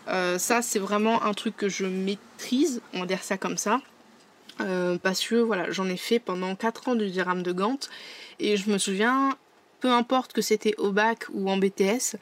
Euh, 0.08 0.38
ça, 0.38 0.62
c'est 0.62 0.78
vraiment 0.78 1.22
un 1.24 1.34
truc 1.34 1.56
que 1.56 1.68
je 1.68 1.84
maîtrise, 1.84 2.80
on 2.94 3.00
va 3.00 3.06
dire 3.06 3.22
ça 3.22 3.38
comme 3.38 3.56
ça. 3.56 3.80
Euh, 4.60 4.96
parce 5.02 5.26
que 5.26 5.36
voilà, 5.36 5.70
j'en 5.70 5.88
ai 5.88 5.96
fait 5.96 6.18
pendant 6.18 6.54
4 6.54 6.88
ans 6.88 6.94
du 6.94 7.10
diagramme 7.10 7.42
de 7.42 7.52
Gantt. 7.52 7.88
Et 8.38 8.56
je 8.56 8.70
me 8.70 8.78
souviens, 8.78 9.36
peu 9.80 9.90
importe 9.90 10.32
que 10.32 10.42
c'était 10.42 10.74
au 10.78 10.92
bac 10.92 11.26
ou 11.32 11.50
en 11.50 11.56
BTS, 11.56 12.16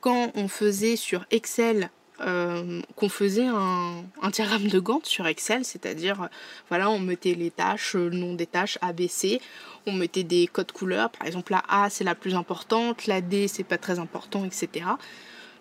quand 0.00 0.32
on 0.34 0.48
faisait 0.48 0.96
sur 0.96 1.24
Excel 1.30 1.90
euh, 2.20 2.80
qu'on 2.94 3.08
faisait 3.08 3.46
un, 3.46 4.04
diagramme 4.32 4.68
de 4.68 4.78
Gantt 4.78 5.04
sur 5.04 5.26
Excel, 5.26 5.64
c'est-à-dire, 5.64 6.28
voilà, 6.68 6.90
on 6.90 6.98
mettait 6.98 7.34
les 7.34 7.50
tâches, 7.50 7.94
le 7.94 8.10
nom 8.10 8.34
des 8.34 8.46
tâches 8.46 8.78
ABC, 8.80 9.40
on 9.86 9.92
mettait 9.92 10.24
des 10.24 10.46
codes 10.46 10.72
couleurs, 10.72 11.10
par 11.10 11.26
exemple 11.26 11.52
la 11.52 11.62
A 11.68 11.90
c'est 11.90 12.04
la 12.04 12.14
plus 12.14 12.34
importante, 12.34 13.06
la 13.06 13.20
D 13.20 13.48
c'est 13.48 13.64
pas 13.64 13.78
très 13.78 13.98
important, 13.98 14.44
etc. 14.44 14.86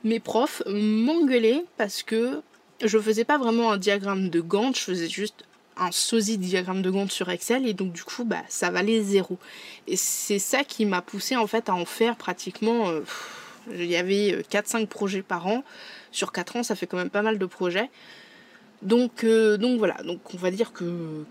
Mes 0.04 0.20
profs 0.20 0.64
m'engueulaient 0.68 1.66
parce 1.78 2.04
que 2.04 2.42
je 2.84 3.00
faisais 3.00 3.26
pas 3.26 3.38
vraiment 3.38 3.72
un 3.72 3.78
diagramme 3.78 4.30
de 4.30 4.42
Gantt, 4.42 4.76
je 4.76 4.82
faisais 4.82 5.10
juste 5.10 5.44
un 5.78 5.92
sosie 5.92 6.38
diagramme 6.38 6.82
de 6.82 6.90
Gantt 6.90 7.12
sur 7.12 7.30
Excel 7.30 7.68
et 7.68 7.74
donc 7.74 7.92
du 7.92 8.04
coup 8.04 8.24
bah 8.24 8.44
ça 8.48 8.72
valait 8.72 9.02
zéro. 9.02 9.38
Et 9.88 9.98
c'est 9.98 10.40
ça 10.40 10.64
qui 10.64 10.86
m'a 10.86 11.02
poussé 11.02 11.36
en 11.36 11.48
fait 11.48 11.70
à 11.70 11.76
en 11.76 11.86
faire 11.86 12.16
pratiquement... 12.16 12.90
Euh, 12.90 13.02
il 13.72 13.86
y 13.86 13.96
avait 13.96 14.44
4-5 14.52 14.84
euh, 14.84 14.86
projets 14.86 15.22
par 15.22 15.48
an. 15.48 15.64
Sur 16.16 16.32
4 16.32 16.56
ans, 16.56 16.64
ça 16.64 16.76
fait 16.76 16.88
quand 16.88 16.96
même 16.96 17.10
pas 17.10 17.22
mal 17.22 17.38
de 17.38 17.46
projets. 17.46 17.90
Donc, 18.82 19.26
euh, 19.26 19.58
donc 19.58 19.80
voilà, 19.80 19.96
donc 20.04 20.34
on 20.34 20.38
va 20.38 20.50
dire 20.50 20.72
que, 20.72 20.86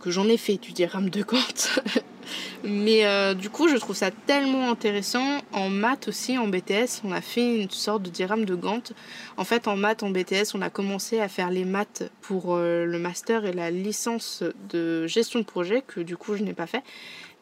j'en 0.04 0.28
ai 0.28 0.36
fait 0.36 0.56
du 0.56 0.72
diagramme 0.72 1.08
de 1.08 1.22
Gantt. 1.22 1.80
Mais 2.64 3.06
euh, 3.06 3.32
du 3.32 3.48
coup, 3.48 3.66
je 3.68 3.76
trouve 3.76 3.96
ça 3.96 4.10
tellement 4.10 4.70
intéressant. 4.70 5.38
En 5.52 5.70
maths 5.70 6.08
aussi, 6.08 6.36
en 6.36 6.48
BTS, 6.48 7.00
on 7.04 7.12
a 7.12 7.22
fait 7.22 7.62
une 7.62 7.70
sorte 7.70 8.02
de 8.02 8.10
diagramme 8.10 8.44
de 8.44 8.54
Gantt. 8.54 8.92
En 9.38 9.44
fait, 9.44 9.68
en 9.68 9.76
maths, 9.76 10.02
en 10.02 10.10
BTS, 10.10 10.54
on 10.54 10.60
a 10.60 10.68
commencé 10.68 11.18
à 11.20 11.28
faire 11.28 11.50
les 11.50 11.64
maths 11.64 12.02
pour 12.20 12.56
le 12.56 12.98
master 12.98 13.46
et 13.46 13.52
la 13.52 13.70
licence 13.70 14.42
de 14.68 15.06
gestion 15.06 15.38
de 15.38 15.44
projet, 15.44 15.82
que 15.86 16.00
du 16.00 16.18
coup, 16.18 16.36
je 16.36 16.42
n'ai 16.42 16.54
pas 16.54 16.66
fait. 16.66 16.82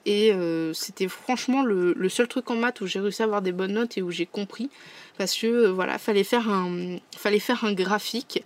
Et 0.04 0.32
euh, 0.32 0.72
c'était 0.72 1.08
franchement 1.08 1.62
le, 1.62 2.08
seul 2.08 2.26
truc 2.26 2.50
en 2.50 2.56
maths 2.56 2.80
où 2.80 2.86
j'ai 2.86 3.00
réussi 3.00 3.22
à 3.22 3.26
avoir 3.26 3.42
des 3.42 3.52
bonnes 3.52 3.72
notes 3.72 3.96
et 3.98 4.02
où 4.02 4.10
j'ai 4.10 4.26
compris. 4.26 4.70
Parce 5.18 5.36
que 5.36 5.46
euh, 5.46 5.72
voilà, 5.72 5.98
fallait 5.98 6.24
faire 6.24 6.48
un, 6.48 6.98
fallait 7.16 7.38
faire 7.38 7.64
un 7.64 7.72
graphique, 7.72 8.44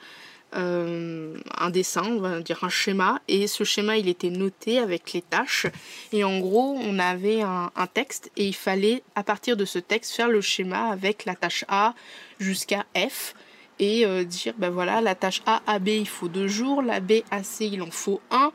euh, 0.54 1.36
un 1.58 1.70
dessin, 1.70 2.04
on 2.04 2.20
va 2.20 2.40
dire 2.40 2.64
un 2.64 2.68
schéma. 2.68 3.20
Et 3.28 3.46
ce 3.46 3.64
schéma, 3.64 3.96
il 3.96 4.08
était 4.08 4.30
noté 4.30 4.78
avec 4.78 5.12
les 5.12 5.22
tâches. 5.22 5.66
Et 6.12 6.24
en 6.24 6.38
gros, 6.38 6.78
on 6.80 6.98
avait 6.98 7.42
un, 7.42 7.70
texte 7.92 8.30
et 8.36 8.46
il 8.46 8.54
fallait, 8.54 9.02
à 9.14 9.22
partir 9.22 9.56
de 9.56 9.64
ce 9.64 9.78
texte, 9.78 10.12
faire 10.12 10.28
le 10.28 10.40
schéma 10.40 10.90
avec 10.90 11.24
la 11.24 11.34
tâche 11.34 11.64
A 11.68 11.94
jusqu'à 12.38 12.84
F. 12.96 13.34
Et 13.78 14.06
dire, 14.24 14.54
ben 14.56 14.70
voilà, 14.70 15.02
la 15.02 15.14
tâche 15.14 15.42
A, 15.44 15.60
AB, 15.66 15.88
il 15.88 16.08
faut 16.08 16.28
deux 16.28 16.48
jours. 16.48 16.80
La 16.80 17.00
B, 17.00 17.20
AC, 17.30 17.60
il 17.60 17.82
en 17.82 17.90
faut 17.90 18.22
un. 18.30 18.50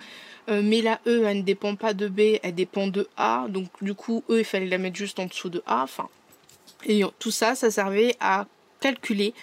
Euh, 0.50 0.62
mais 0.63 0.82
la 0.82 1.00
E, 1.08 1.24
elle 1.26 1.38
ne 1.38 1.41
dépend 1.43 1.76
pas 1.76 1.93
de 1.93 2.08
B, 2.08 2.39
elle 2.41 2.56
dépend 2.56 2.88
de 2.88 3.08
A. 3.17 3.45
Donc 3.50 3.67
du 3.82 3.93
coup, 3.93 4.24
E, 4.30 4.39
il 4.39 4.45
fallait 4.45 4.67
la 4.67 4.78
mettre 4.78 4.97
juste 4.97 5.19
en 5.19 5.26
dessous 5.26 5.50
de 5.50 5.63
A. 5.65 5.84
Enfin, 5.84 6.10
et 6.86 7.04
tout 7.20 7.32
ça, 7.32 7.56
ça 7.56 7.72
servait 7.72 8.15
à 8.20 8.46
calculer 8.80 9.34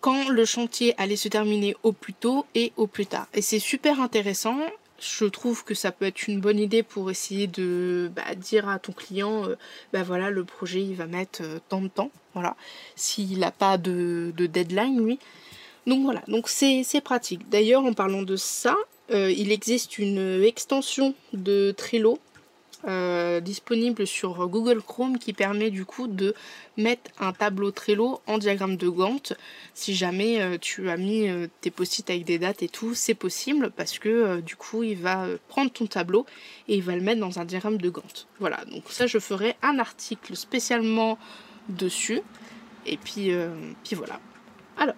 quand 0.00 0.28
le 0.28 0.44
chantier 0.44 0.94
allait 0.98 1.16
se 1.16 1.26
terminer 1.26 1.74
au 1.82 1.90
plus 1.90 2.14
tôt 2.14 2.46
et 2.54 2.72
au 2.76 2.86
plus 2.86 3.06
tard. 3.06 3.26
Et 3.34 3.42
c'est 3.42 3.58
super 3.58 4.00
intéressant. 4.00 4.58
Je 5.00 5.24
trouve 5.24 5.64
que 5.64 5.74
ça 5.74 5.90
peut 5.90 6.04
être 6.04 6.28
une 6.28 6.40
bonne 6.40 6.60
idée 6.60 6.84
pour 6.84 7.10
essayer 7.10 7.48
de 7.48 8.08
bah, 8.14 8.36
dire 8.36 8.68
à 8.68 8.78
ton 8.78 8.92
client, 8.92 9.44
euh, 9.48 9.56
bah 9.92 10.04
voilà, 10.04 10.30
le 10.30 10.44
projet 10.44 10.80
il 10.80 10.94
va 10.94 11.06
mettre 11.06 11.42
euh, 11.42 11.58
tant 11.68 11.80
de 11.80 11.88
temps, 11.88 12.12
voilà, 12.34 12.54
s'il 12.94 13.40
n'a 13.40 13.50
pas 13.50 13.78
de, 13.78 14.32
de, 14.36 14.46
deadline 14.46 15.04
lui. 15.04 15.18
Donc 15.88 16.04
voilà, 16.04 16.22
donc 16.28 16.48
c'est 16.48 17.00
pratique. 17.02 17.48
D'ailleurs, 17.48 17.84
en 17.84 17.92
parlant 17.92 18.22
de 18.22 18.36
ça, 18.36 18.76
euh, 19.10 19.30
il 19.30 19.50
existe 19.52 19.98
une 19.98 20.42
extension 20.44 21.14
de 21.32 21.74
Trello 21.76 22.20
euh, 22.86 23.40
disponible 23.40 24.06
sur 24.06 24.46
Google 24.48 24.82
Chrome 24.82 25.18
qui 25.18 25.32
permet 25.32 25.70
du 25.70 25.84
coup 25.84 26.06
de 26.06 26.34
mettre 26.76 27.10
un 27.18 27.32
tableau 27.32 27.70
Trello 27.70 28.20
en 28.26 28.38
diagramme 28.38 28.76
de 28.76 28.88
Gantt. 28.88 29.34
Si 29.74 29.94
jamais 29.94 30.40
euh, 30.40 30.58
tu 30.60 30.88
as 30.90 30.96
mis 30.96 31.28
tes 31.60 31.70
post-it 31.70 32.08
avec 32.10 32.24
des 32.24 32.38
dates 32.38 32.62
et 32.62 32.68
tout, 32.68 32.94
c'est 32.94 33.14
possible 33.14 33.70
parce 33.70 33.98
que 33.98 34.40
du 34.40 34.56
coup 34.56 34.82
il 34.82 34.96
va 34.96 35.26
prendre 35.48 35.70
ton 35.70 35.86
tableau 35.86 36.26
et 36.68 36.76
il 36.76 36.82
va 36.82 36.94
le 36.94 37.02
mettre 37.02 37.20
dans 37.20 37.38
un 37.38 37.44
diagramme 37.44 37.78
de 37.78 37.90
Gantt. 37.90 38.26
Voilà, 38.40 38.64
donc 38.66 38.84
ça 38.90 39.06
je 39.06 39.18
ferai 39.18 39.56
un 39.62 39.78
article 39.78 40.36
spécialement 40.36 41.18
dessus. 41.68 42.20
Et 42.84 42.98
puis, 42.98 43.32
puis 43.82 43.96
voilà. 43.96 44.20
Alors, 44.78 44.94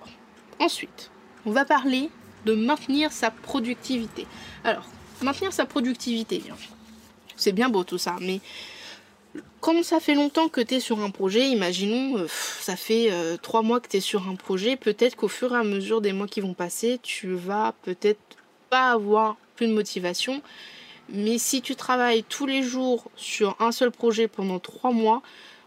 ensuite, 0.58 1.10
on 1.46 1.52
va 1.52 1.64
parler 1.64 2.10
de 2.44 2.54
maintenir 2.54 3.12
sa 3.12 3.30
productivité. 3.30 4.26
Alors, 4.64 4.84
maintenir 5.22 5.52
sa 5.52 5.66
productivité, 5.66 6.42
c'est 7.38 7.52
bien 7.52 7.70
beau 7.70 7.84
tout 7.84 7.98
ça, 7.98 8.16
mais 8.20 8.40
quand 9.60 9.82
ça 9.82 10.00
fait 10.00 10.14
longtemps 10.14 10.48
que 10.48 10.60
tu 10.60 10.76
es 10.76 10.80
sur 10.80 11.00
un 11.00 11.10
projet, 11.10 11.48
imaginons, 11.48 12.18
euh, 12.18 12.26
ça 12.60 12.76
fait 12.76 13.08
euh, 13.10 13.36
trois 13.36 13.62
mois 13.62 13.80
que 13.80 13.88
tu 13.88 13.96
es 13.96 14.00
sur 14.00 14.28
un 14.28 14.34
projet, 14.34 14.76
peut-être 14.76 15.16
qu'au 15.16 15.28
fur 15.28 15.52
et 15.52 15.58
à 15.58 15.64
mesure 15.64 16.00
des 16.00 16.12
mois 16.12 16.26
qui 16.26 16.40
vont 16.40 16.54
passer, 16.54 16.98
tu 17.02 17.34
vas 17.34 17.74
peut-être 17.82 18.20
pas 18.70 18.92
avoir 18.92 19.36
plus 19.56 19.66
de 19.66 19.72
motivation. 19.72 20.42
Mais 21.10 21.38
si 21.38 21.62
tu 21.62 21.74
travailles 21.74 22.22
tous 22.22 22.46
les 22.46 22.62
jours 22.62 23.10
sur 23.16 23.56
un 23.60 23.72
seul 23.72 23.90
projet 23.90 24.28
pendant 24.28 24.58
trois 24.58 24.92
mois, 24.92 25.22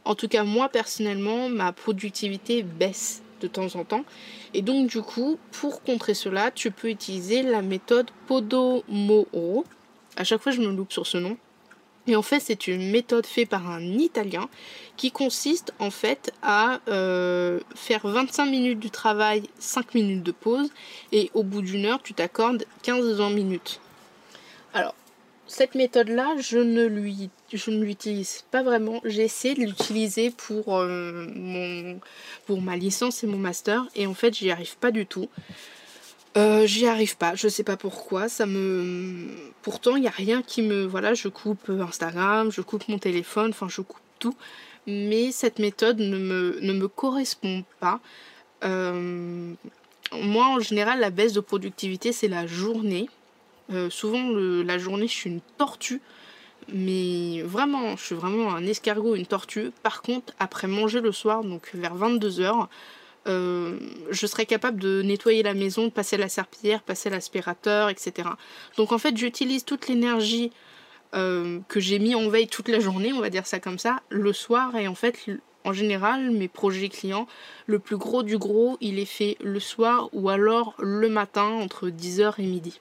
en 0.05 0.15
tout 0.15 0.27
cas 0.27 0.43
moi 0.43 0.69
personnellement, 0.69 1.49
ma 1.49 1.71
productivité 1.71 2.63
baisse 2.63 3.23
de 3.41 3.47
temps 3.47 3.75
en 3.75 3.83
temps. 3.83 4.05
Et 4.53 4.61
donc 4.61 4.87
du 4.87 5.01
coup, 5.01 5.37
pour 5.51 5.81
contrer 5.81 6.13
cela, 6.13 6.51
tu 6.51 6.71
peux 6.71 6.89
utiliser 6.89 7.41
la 7.41 7.61
méthode 7.61 8.09
Podomoro. 8.27 9.65
À 10.15 10.23
chaque 10.23 10.41
fois, 10.41 10.51
je 10.51 10.61
me 10.61 10.67
loupe 10.67 10.91
sur 10.91 11.07
ce 11.07 11.17
nom. 11.17 11.37
Et 12.07 12.15
en 12.15 12.21
fait, 12.21 12.39
c'est 12.39 12.67
une 12.67 12.89
méthode 12.91 13.25
faite 13.25 13.49
par 13.49 13.69
un 13.69 13.81
Italien 13.81 14.49
qui 14.97 15.11
consiste 15.11 15.73
en 15.79 15.91
fait 15.91 16.31
à 16.41 16.79
euh, 16.87 17.59
faire 17.75 18.07
25 18.07 18.45
minutes 18.45 18.79
du 18.79 18.89
travail, 18.89 19.43
5 19.59 19.93
minutes 19.93 20.23
de 20.23 20.31
pause, 20.31 20.69
et 21.11 21.29
au 21.33 21.43
bout 21.43 21.61
d'une 21.61 21.85
heure, 21.85 22.01
tu 22.01 22.13
t'accordes 22.13 22.65
15-20 22.83 23.33
minutes. 23.33 23.79
Alors, 24.73 24.95
cette 25.47 25.75
méthode-là, 25.75 26.35
je 26.39 26.57
ne 26.57 26.85
lui, 26.85 27.29
je 27.53 27.71
ne 27.71 27.83
l'utilise 27.83 28.45
pas 28.51 28.63
vraiment. 28.63 29.01
J'essaie 29.03 29.53
de 29.53 29.61
l'utiliser 29.61 30.31
pour 30.31 30.77
euh, 30.77 31.27
mon, 31.35 31.99
pour 32.45 32.61
ma 32.61 32.77
licence 32.77 33.23
et 33.23 33.27
mon 33.27 33.37
master, 33.37 33.85
et 33.95 34.07
en 34.07 34.13
fait, 34.13 34.33
j'y 34.33 34.49
arrive 34.49 34.77
pas 34.77 34.91
du 34.91 35.05
tout. 35.05 35.29
Euh, 36.37 36.65
j'y 36.65 36.87
arrive 36.87 37.17
pas, 37.17 37.35
je 37.35 37.49
sais 37.49 37.63
pas 37.63 37.75
pourquoi. 37.75 38.29
Ça 38.29 38.45
me, 38.45 39.27
pourtant, 39.61 39.95
il 39.95 40.03
y 40.03 40.07
a 40.07 40.11
rien 40.11 40.41
qui 40.41 40.61
me, 40.61 40.85
voilà, 40.85 41.13
je 41.13 41.27
coupe 41.27 41.69
Instagram, 41.69 42.51
je 42.51 42.61
coupe 42.61 42.87
mon 42.87 42.99
téléphone, 42.99 43.51
enfin, 43.51 43.67
je 43.69 43.81
coupe 43.81 44.01
tout. 44.19 44.35
Mais 44.87 45.31
cette 45.31 45.59
méthode 45.59 45.99
ne 45.99 46.17
me, 46.17 46.59
ne 46.61 46.73
me 46.73 46.87
correspond 46.87 47.63
pas. 47.79 47.99
Euh, 48.63 49.53
moi, 50.11 50.47
en 50.47 50.59
général, 50.59 50.99
la 50.99 51.09
baisse 51.09 51.33
de 51.33 51.39
productivité, 51.39 52.11
c'est 52.11 52.27
la 52.27 52.47
journée. 52.47 53.09
Euh, 53.71 53.89
souvent, 53.89 54.29
la 54.31 54.77
journée, 54.77 55.07
je 55.07 55.13
suis 55.13 55.29
une 55.29 55.41
tortue. 55.57 56.01
Mais 56.73 57.41
vraiment, 57.43 57.95
je 57.97 58.05
suis 58.05 58.15
vraiment 58.15 58.53
un 58.53 58.65
escargot, 58.65 59.15
une 59.15 59.25
tortue. 59.25 59.71
Par 59.83 60.01
contre, 60.01 60.33
après 60.39 60.67
manger 60.67 61.01
le 61.01 61.11
soir, 61.11 61.43
donc 61.43 61.71
vers 61.73 61.95
22h, 61.95 62.67
euh, 63.27 63.77
je 64.09 64.25
serais 64.25 64.45
capable 64.45 64.79
de 64.79 65.01
nettoyer 65.01 65.43
la 65.43 65.53
maison, 65.53 65.85
de 65.85 65.91
passer 65.91 66.17
la 66.17 66.29
serpillière, 66.29 66.81
passer 66.81 67.09
l'aspirateur, 67.09 67.89
etc. 67.89 68.29
Donc 68.77 68.91
en 68.91 68.97
fait, 68.97 69.15
j'utilise 69.15 69.63
toute 69.63 69.87
l'énergie 69.87 70.51
euh, 71.13 71.59
que 71.67 71.79
j'ai 71.79 71.99
mis 71.99 72.15
en 72.15 72.29
veille 72.29 72.47
toute 72.47 72.69
la 72.69 72.79
journée, 72.79 73.13
on 73.13 73.19
va 73.19 73.29
dire 73.29 73.45
ça 73.45 73.59
comme 73.59 73.77
ça, 73.77 74.01
le 74.09 74.33
soir. 74.33 74.75
Et 74.75 74.87
en 74.87 74.95
fait, 74.95 75.19
en 75.63 75.73
général, 75.73 76.31
mes 76.31 76.47
projets 76.47 76.89
clients, 76.89 77.27
le 77.67 77.79
plus 77.79 77.97
gros 77.97 78.23
du 78.23 78.37
gros, 78.37 78.77
il 78.81 78.97
est 78.97 79.05
fait 79.05 79.37
le 79.41 79.59
soir 79.59 80.09
ou 80.13 80.29
alors 80.29 80.73
le 80.79 81.09
matin 81.09 81.45
entre 81.45 81.89
10h 81.89 82.35
et 82.39 82.45
midi. 82.45 82.79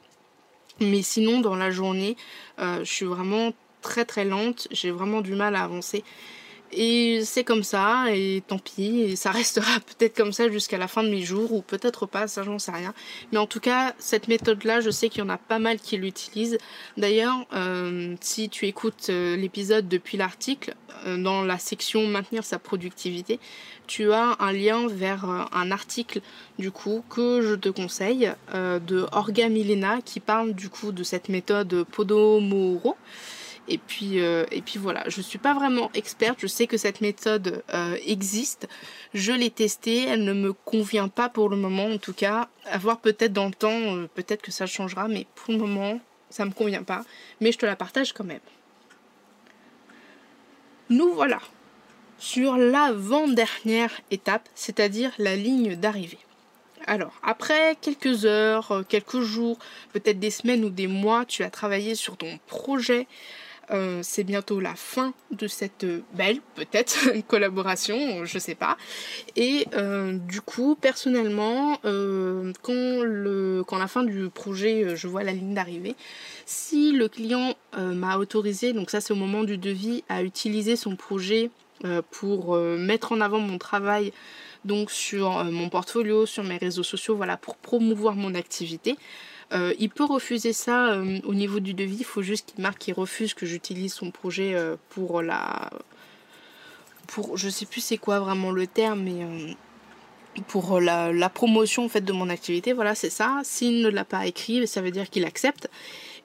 Mais 0.81 1.03
sinon, 1.03 1.41
dans 1.41 1.57
la 1.57 1.71
journée, 1.71 2.17
euh, 2.59 2.79
je 2.79 2.91
suis 2.91 3.05
vraiment 3.05 3.53
très 3.83 4.05
très 4.05 4.25
lente, 4.25 4.69
j'ai 4.71 4.91
vraiment 4.91 5.21
du 5.21 5.35
mal 5.35 5.57
à 5.57 5.65
avancer. 5.65 6.05
Et 6.73 7.23
c'est 7.25 7.43
comme 7.43 7.65
ça, 7.65 8.07
et 8.13 8.43
tant 8.47 8.59
pis, 8.59 9.01
et 9.01 9.17
ça 9.17 9.31
restera 9.31 9.81
peut-être 9.99 10.17
comme 10.17 10.33
ça 10.33 10.49
jusqu'à 10.49 10.79
la 10.79 10.89
fin 10.89 11.03
de 11.03 11.09
mes 11.09 11.23
jours, 11.23 11.53
ou 11.53 11.63
peut-être 11.63 12.07
pas, 12.07 12.29
ça 12.29 12.43
j'en 12.43 12.59
sais 12.59 12.71
rien. 12.71 12.95
Mais 13.33 13.39
en 13.39 13.47
tout 13.47 13.61
cas, 13.61 13.95
cette 13.99 14.29
méthode-là, 14.29 14.81
je 14.81 14.91
sais 14.91 15.09
qu'il 15.09 15.21
y 15.21 15.27
en 15.27 15.31
a 15.31 15.39
pas 15.39 15.59
mal 15.59 15.81
qui 15.81 15.97
l'utilisent. 15.97 16.59
D'ailleurs, 16.97 17.47
euh, 17.55 18.15
si 18.21 18.49
tu 18.49 18.67
écoutes 18.67 19.09
euh, 19.11 19.37
l'épisode 19.37 19.89
depuis 19.89 20.17
l'article, 20.17 20.75
dans 21.07 21.43
la 21.43 21.59
section 21.59 22.07
maintenir 22.07 22.45
sa 22.45 22.59
productivité, 22.59 23.41
tu 23.87 24.13
as 24.13 24.37
un 24.39 24.53
lien 24.53 24.87
vers 24.87 25.25
un 25.25 25.71
article 25.71 26.21
du 26.59 26.71
coup 26.71 27.03
que 27.09 27.41
je 27.41 27.55
te 27.55 27.71
conseille 27.71 28.31
de 28.53 29.07
Orga 29.13 29.49
Milena 29.49 30.01
qui 30.05 30.21
parle 30.21 30.53
du 30.53 30.69
coup 30.69 30.93
de 30.93 31.03
cette 31.03 31.31
méthode 31.31 31.85
Podomoro 31.91 32.97
Et 33.73 33.79
puis, 33.79 34.19
et 34.19 34.63
puis 34.65 34.79
voilà, 34.79 35.05
je 35.07 35.19
ne 35.19 35.23
suis 35.23 35.39
pas 35.39 35.55
vraiment 35.55 35.91
experte, 35.95 36.41
je 36.41 36.49
sais 36.49 36.67
que 36.67 36.77
cette 36.77 37.01
méthode 37.01 37.63
existe, 38.05 38.69
je 39.15 39.31
l'ai 39.33 39.51
testée, 39.51 40.07
elle 40.09 40.25
ne 40.25 40.33
me 40.33 40.53
convient 40.53 41.07
pas 41.07 41.29
pour 41.29 41.49
le 41.49 41.57
moment 41.57 41.87
en 41.87 41.99
tout 41.99 42.13
cas, 42.13 42.49
à 42.65 42.79
voir 42.79 42.99
peut-être 42.99 43.33
dans 43.33 43.47
le 43.47 43.55
temps, 43.55 44.07
peut-être 44.15 44.43
que 44.43 44.51
ça 44.51 44.67
changera, 44.67 45.07
mais 45.07 45.27
pour 45.37 45.53
le 45.53 45.61
moment, 45.61 46.01
ça 46.31 46.45
me 46.45 46.51
convient 46.51 46.83
pas, 46.83 47.05
mais 47.41 47.53
je 47.53 47.59
te 47.59 47.67
la 47.67 47.77
partage 47.77 48.13
quand 48.13 48.25
même. 48.25 48.41
Nous 50.89 51.13
voilà 51.15 51.39
sur 52.21 52.59
l'avant-dernière 52.59 53.91
étape, 54.11 54.49
c'est-à-dire 54.55 55.11
la 55.19 55.35
ligne 55.35 55.75
d'arrivée. 55.75 56.19
Alors, 56.87 57.13
après 57.23 57.77
quelques 57.81 58.27
heures, 58.27 58.73
euh, 58.73 58.83
quelques 58.87 59.21
jours, 59.21 59.59
peut-être 59.93 60.19
des 60.19 60.31
semaines 60.31 60.65
ou 60.65 60.71
des 60.71 60.87
mois, 60.87 61.25
tu 61.25 61.43
as 61.43 61.51
travaillé 61.51 61.95
sur 61.95 62.17
ton 62.17 62.39
projet. 62.47 63.07
Euh, 63.71 64.01
c'est 64.03 64.25
bientôt 64.25 64.59
la 64.61 64.75
fin 64.75 65.13
de 65.31 65.47
cette 65.47 65.87
belle, 66.15 66.41
peut-être, 66.55 67.11
collaboration, 67.29 68.25
je 68.25 68.39
sais 68.39 68.55
pas. 68.55 68.77
Et 69.37 69.67
euh, 69.75 70.19
du 70.19 70.41
coup, 70.41 70.77
personnellement, 70.81 71.79
quand, 72.63 73.65
quand 73.67 73.79
la 73.79 73.87
fin 73.87 74.03
du 74.03 74.29
projet, 74.31 74.97
je 74.97 75.07
vois 75.07 75.23
la 75.23 75.33
ligne 75.33 75.55
d'arrivée, 75.55 75.95
si 76.47 76.93
le 76.93 77.09
client 77.09 77.55
m'a 77.77 78.19
autorisé, 78.19 78.73
donc 78.73 78.91
ça 78.91 79.01
c'est 79.01 79.13
au 79.13 79.17
moment 79.17 79.45
du 79.45 79.57
devis, 79.59 80.05
à 80.09 80.23
utiliser 80.23 80.77
son 80.77 80.97
projet 80.97 81.51
pour 82.11 82.57
mettre 82.57 83.13
en 83.13 83.21
avant 83.21 83.39
mon 83.39 83.59
travail 83.59 84.13
donc 84.65 84.91
sur 84.91 85.39
euh, 85.39 85.45
mon 85.45 85.69
portfolio, 85.69 86.27
sur 86.27 86.45
mes 86.45 86.57
réseaux 86.57 86.83
sociaux, 86.83 87.17
voilà, 87.17 87.37
pour 87.37 87.57
promouvoir 87.57 88.15
mon 88.15 88.35
activité. 88.35 88.97
Euh, 89.53 89.75
il 89.79 89.91
peut 89.91 90.05
refuser 90.05 90.53
ça 90.53 90.93
euh, 90.93 91.19
au 91.25 91.35
niveau 91.35 91.59
du 91.59 91.75
devis, 91.75 91.99
il 91.99 92.05
faut 92.05 92.23
juste 92.23 92.53
qu'il 92.53 92.63
marque 92.63 92.79
qu'il 92.79 92.95
refuse 92.95 93.35
que 93.35 93.47
j'utilise 93.47 93.93
son 93.95 94.11
projet 94.11 94.57
pour 94.91 95.23
la... 95.23 95.71
Pour, 97.09 97.37
je 97.37 97.49
sais 97.49 97.67
plus 97.67 97.81
c'est 97.81 97.99
quoi 97.99 98.21
vraiment 98.21 98.53
le 98.53 98.69
terme, 98.69 99.03
mais 99.03 99.57
pour 100.47 100.81
la, 100.81 101.13
la, 101.13 101.29
promotion 101.29 101.87
en 101.87 101.89
fait 101.89 102.03
de 102.03 102.13
mon 102.13 102.29
activité, 102.29 102.73
voilà 102.73 102.95
c'est 102.95 103.11
ça. 103.11 103.41
S'il 103.43 103.83
ne 103.83 103.89
l'a 103.89 104.05
pas 104.05 104.27
écrit, 104.27 104.69
ça 104.69 104.81
veut 104.81 104.93
dire 104.93 105.11
qu'il 105.11 105.25
accepte. 105.25 105.69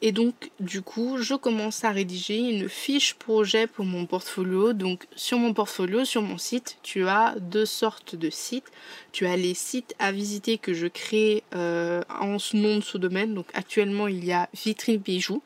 Et 0.02 0.12
donc, 0.12 0.52
du 0.60 0.82
coup, 0.82 1.18
je 1.18 1.34
commence 1.36 1.84
à 1.84 1.92
rédiger 1.92 2.38
une 2.38 2.70
fiche 2.70 3.14
projet 3.14 3.68
pour 3.68 3.86
mon 3.86 4.06
portfolio. 4.06 4.74
Donc, 4.74 5.06
sur 5.16 5.40
mon 5.40 5.54
portfolio, 5.54 6.06
sur 6.06 6.22
mon 6.22 6.38
site, 6.38 6.78
tu 6.84 7.08
as 7.08 7.36
deux 7.40 7.66
sortes 7.66 8.16
de 8.16 8.30
sites. 8.30 8.72
Tu 9.12 9.26
as 9.26 9.38
les 9.38 9.54
sites 9.54 9.96
à 10.00 10.12
visiter 10.12 10.58
que 10.58 10.74
je 10.74 10.88
crée 10.88 11.44
euh, 11.56 12.02
en 12.10 12.40
ce 12.40 12.58
nom 12.58 12.78
de 12.78 12.84
ce 12.84 12.98
domaine. 12.98 13.34
Donc, 13.34 13.48
actuellement, 13.54 14.08
il 14.08 14.26
y 14.26 14.32
a 14.32 14.50
Vitrine 14.54 14.98
Bijoux. 14.98 15.42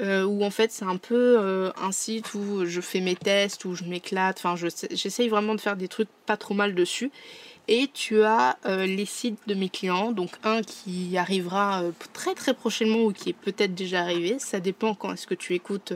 Euh, 0.00 0.24
où 0.24 0.42
en 0.42 0.50
fait 0.50 0.72
c'est 0.72 0.86
un 0.86 0.96
peu 0.96 1.36
euh, 1.38 1.70
un 1.80 1.92
site 1.92 2.34
où 2.34 2.64
je 2.64 2.80
fais 2.80 3.00
mes 3.00 3.14
tests, 3.14 3.66
où 3.66 3.74
je 3.74 3.84
m'éclate, 3.84 4.38
enfin 4.42 4.56
j'essaye 4.56 5.28
vraiment 5.28 5.54
de 5.54 5.60
faire 5.60 5.76
des 5.76 5.86
trucs 5.86 6.08
pas 6.26 6.38
trop 6.38 6.54
mal 6.54 6.74
dessus. 6.74 7.12
Et 7.68 7.88
tu 7.92 8.22
as 8.22 8.58
euh, 8.66 8.86
les 8.86 9.04
sites 9.06 9.38
de 9.46 9.54
mes 9.54 9.68
clients, 9.68 10.10
donc 10.10 10.30
un 10.42 10.62
qui 10.62 11.16
arrivera 11.16 11.82
euh, 11.82 11.92
très 12.12 12.34
très 12.34 12.54
prochainement 12.54 13.04
ou 13.04 13.12
qui 13.12 13.30
est 13.30 13.34
peut-être 13.34 13.74
déjà 13.74 14.00
arrivé, 14.00 14.38
ça 14.38 14.58
dépend 14.58 14.94
quand 14.94 15.12
est-ce 15.12 15.28
que 15.28 15.34
tu 15.34 15.54
écoutes 15.54 15.92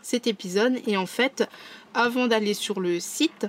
cet 0.00 0.28
épisode. 0.28 0.80
Et 0.86 0.96
en 0.96 1.06
fait, 1.06 1.48
avant 1.92 2.28
d'aller 2.28 2.54
sur 2.54 2.78
le 2.80 3.00
site, 3.00 3.46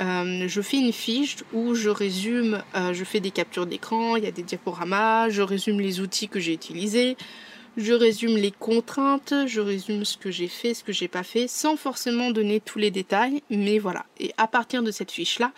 euh, 0.00 0.46
je 0.46 0.62
fais 0.62 0.76
une 0.76 0.92
fiche 0.92 1.38
où 1.52 1.74
je 1.74 1.90
résume, 1.90 2.62
je 2.92 3.02
fais 3.02 3.18
des 3.18 3.32
captures 3.32 3.66
d'écran, 3.66 4.14
il 4.14 4.22
y 4.22 4.28
a 4.28 4.30
des 4.30 4.44
diaporamas, 4.44 5.28
je 5.28 5.42
résume 5.42 5.80
les 5.80 5.98
outils 5.98 6.28
que 6.28 6.38
j'ai 6.38 6.52
utilisés, 6.52 7.16
je 7.76 7.92
résume 7.92 8.36
les 8.36 8.52
contraintes, 8.52 9.34
je 9.46 9.60
résume 9.60 10.04
ce 10.04 10.16
que 10.16 10.30
j'ai 10.30 10.46
fait, 10.46 10.72
ce 10.72 10.84
que 10.84 10.92
j'ai 10.92 11.08
pas 11.08 11.24
fait, 11.24 11.48
sans 11.48 11.76
forcément 11.76 12.30
donner 12.30 12.60
tous 12.60 12.78
les 12.78 12.92
détails, 12.92 13.42
mais 13.50 13.80
voilà. 13.80 14.06
Et 14.20 14.32
à 14.36 14.46
partir 14.46 14.84
de 14.84 14.92
cette 14.92 15.10
fiche-là, 15.10 15.52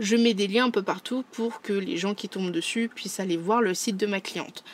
je 0.00 0.16
mets 0.16 0.34
des 0.34 0.48
liens 0.48 0.64
un 0.64 0.70
peu 0.70 0.82
partout 0.82 1.24
pour 1.30 1.60
que 1.60 1.72
les 1.72 1.96
gens 1.98 2.14
qui 2.14 2.28
tombent 2.28 2.50
dessus 2.50 2.90
puissent 2.92 3.20
aller 3.20 3.36
voir 3.36 3.60
le 3.60 3.74
site 3.74 3.96
de 3.96 4.06
ma 4.06 4.20
cliente. 4.20 4.64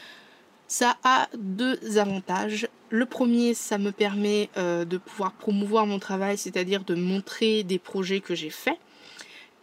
Ça 0.68 0.96
a 1.04 1.28
deux 1.36 1.98
avantages. 1.98 2.68
Le 2.90 3.06
premier, 3.06 3.54
ça 3.54 3.78
me 3.78 3.92
permet 3.92 4.48
euh, 4.56 4.84
de 4.84 4.98
pouvoir 4.98 5.32
promouvoir 5.32 5.86
mon 5.86 5.98
travail, 5.98 6.38
c'est-à-dire 6.38 6.84
de 6.84 6.94
montrer 6.94 7.64
des 7.64 7.78
projets 7.78 8.20
que 8.20 8.34
j'ai 8.34 8.50
faits. 8.50 8.78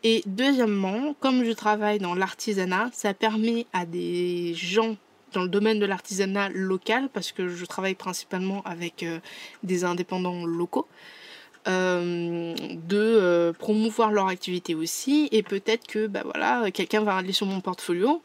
Et 0.04 0.22
deuxièmement, 0.26 1.16
comme 1.22 1.46
je 1.46 1.52
travaille 1.52 2.00
dans 2.00 2.14
l'artisanat, 2.14 2.90
ça 2.92 3.14
permet 3.14 3.66
à 3.72 3.86
des 3.86 4.54
gens 4.54 4.98
dans 5.32 5.44
le 5.44 5.50
domaine 5.50 5.80
de 5.80 5.86
l'artisanat 5.86 6.50
local, 6.50 7.10
parce 7.12 7.32
que 7.32 7.48
je 7.48 7.66
travaille 7.66 7.96
principalement 7.96 8.62
avec 8.64 9.04
euh, 9.04 9.20
des 9.64 9.86
indépendants 9.86 10.46
locaux, 10.46 10.88
euh, 11.68 12.54
de 12.56 12.98
euh, 12.98 13.54
promouvoir 13.54 14.12
leur 14.12 14.28
activité 14.28 14.76
aussi. 14.76 15.30
Et 15.32 15.44
peut-être 15.44 15.88
que 15.88 16.08
bah 16.08 16.22
voilà 16.26 16.72
quelqu'un 16.72 17.02
va 17.04 17.16
aller 17.16 17.32
sur 17.32 17.46
mon 17.46 17.62
portfolio. 17.62 18.22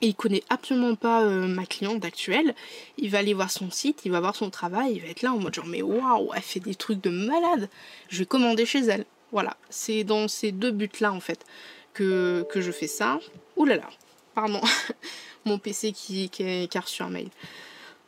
Et 0.00 0.08
il 0.08 0.14
connaît 0.14 0.42
absolument 0.48 0.94
pas 0.94 1.22
euh, 1.22 1.46
ma 1.46 1.66
cliente 1.66 2.04
actuelle. 2.04 2.54
Il 2.96 3.10
va 3.10 3.18
aller 3.18 3.34
voir 3.34 3.50
son 3.50 3.70
site 3.70 4.00
il 4.04 4.10
va 4.10 4.20
voir 4.20 4.34
son 4.34 4.50
travail 4.50 4.94
il 4.94 5.02
va 5.02 5.08
être 5.08 5.22
là 5.22 5.32
en 5.32 5.38
mode 5.38 5.54
genre 5.54 5.66
mais 5.66 5.82
waouh 5.82 6.30
elle 6.34 6.42
fait 6.42 6.60
des 6.60 6.74
trucs 6.74 7.02
de 7.02 7.10
malade. 7.10 7.68
Je 8.08 8.20
vais 8.20 8.26
commander 8.26 8.64
chez 8.64 8.84
elle. 8.86 9.04
Voilà. 9.32 9.56
C'est 9.68 10.02
dans 10.04 10.26
ces 10.26 10.50
deux 10.50 10.70
buts 10.70 10.90
là 11.00 11.12
en 11.12 11.20
fait 11.20 11.44
que, 11.92 12.46
que 12.50 12.60
je 12.62 12.72
fais 12.72 12.86
ça. 12.86 13.20
Ouh 13.56 13.66
là 13.66 13.76
là. 13.76 13.90
Pardon. 14.34 14.62
Mon 15.44 15.58
PC 15.58 15.92
qui, 15.92 16.30
qui, 16.30 16.68
qui 16.68 16.78
a 16.78 16.80
reçu 16.80 17.02
un 17.02 17.10
mail. 17.10 17.28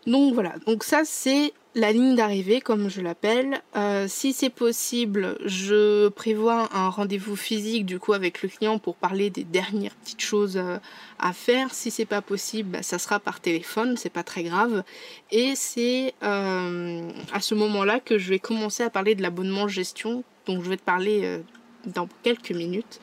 Donc 0.06 0.32
voilà. 0.32 0.54
Donc 0.66 0.84
ça 0.84 1.02
c'est 1.04 1.52
la 1.74 1.92
ligne 1.92 2.14
d'arrivée, 2.14 2.60
comme 2.60 2.88
je 2.88 3.00
l'appelle. 3.00 3.60
Euh, 3.76 4.06
si 4.08 4.32
c'est 4.32 4.50
possible, 4.50 5.36
je 5.44 6.08
prévois 6.08 6.68
un 6.72 6.88
rendez-vous 6.88 7.36
physique 7.36 7.84
du 7.84 7.98
coup 7.98 8.12
avec 8.12 8.42
le 8.42 8.48
client 8.48 8.78
pour 8.78 8.94
parler 8.94 9.30
des 9.30 9.42
dernières 9.42 9.94
petites 9.96 10.20
choses 10.20 10.56
euh, 10.56 10.78
à 11.18 11.32
faire. 11.32 11.74
Si 11.74 11.90
c'est 11.90 12.04
pas 12.04 12.22
possible, 12.22 12.70
bah, 12.70 12.82
ça 12.82 12.98
sera 12.98 13.18
par 13.18 13.40
téléphone, 13.40 13.96
c'est 13.96 14.10
pas 14.10 14.22
très 14.22 14.44
grave. 14.44 14.84
Et 15.32 15.54
c'est 15.56 16.14
euh, 16.22 17.10
à 17.32 17.40
ce 17.40 17.54
moment-là 17.54 17.98
que 17.98 18.18
je 18.18 18.30
vais 18.30 18.38
commencer 18.38 18.84
à 18.84 18.90
parler 18.90 19.16
de 19.16 19.22
l'abonnement 19.22 19.66
gestion. 19.66 20.22
Donc 20.46 20.62
je 20.62 20.68
vais 20.68 20.76
te 20.76 20.82
parler 20.82 21.40
dans 21.86 22.06
quelques 22.22 22.50
minutes. 22.50 23.00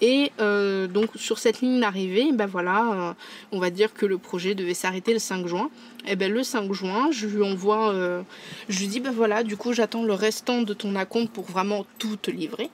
Et 0.00 0.30
euh, 0.40 0.86
donc 0.86 1.10
sur 1.16 1.38
cette 1.38 1.60
ligne 1.60 1.80
d'arrivée, 1.80 2.30
ben 2.32 2.46
voilà, 2.46 2.92
euh, 2.92 3.12
on 3.50 3.58
va 3.58 3.70
dire 3.70 3.92
que 3.94 4.06
le 4.06 4.18
projet 4.18 4.54
devait 4.54 4.74
s'arrêter 4.74 5.12
le 5.12 5.18
5 5.18 5.46
juin. 5.46 5.70
Et 6.06 6.14
ben 6.14 6.32
le 6.32 6.42
5 6.42 6.72
juin, 6.72 7.10
je 7.10 7.26
lui 7.26 7.42
envoie, 7.42 7.92
euh, 7.92 8.22
je 8.68 8.78
lui 8.78 8.86
dis 8.86 9.00
ben 9.00 9.10
voilà, 9.10 9.42
du 9.42 9.56
coup 9.56 9.72
j'attends 9.72 10.04
le 10.04 10.12
restant 10.12 10.62
de 10.62 10.72
ton 10.72 10.94
acompte 10.94 11.32
pour 11.32 11.44
vraiment 11.44 11.84
tout 11.98 12.16
te 12.16 12.30
livrer. 12.30 12.70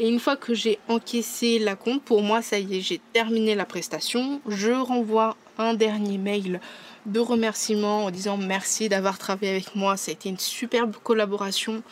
Et 0.00 0.08
une 0.08 0.18
fois 0.18 0.34
que 0.34 0.54
j'ai 0.54 0.80
encaissé 0.88 1.60
l'acompte, 1.60 2.02
pour 2.02 2.22
moi 2.22 2.42
ça 2.42 2.58
y 2.58 2.78
est, 2.78 2.80
j'ai 2.80 3.00
terminé 3.12 3.54
la 3.54 3.64
prestation. 3.64 4.40
Je 4.48 4.72
renvoie 4.72 5.36
un 5.58 5.74
dernier 5.74 6.18
mail 6.18 6.60
de 7.06 7.20
remerciement 7.20 8.06
en 8.06 8.10
disant 8.10 8.36
merci 8.36 8.88
d'avoir 8.88 9.18
travaillé 9.18 9.52
avec 9.52 9.76
moi, 9.76 9.96
ça 9.96 10.10
a 10.10 10.14
été 10.14 10.28
une 10.28 10.38
superbe 10.38 10.96
collaboration. 11.04 11.84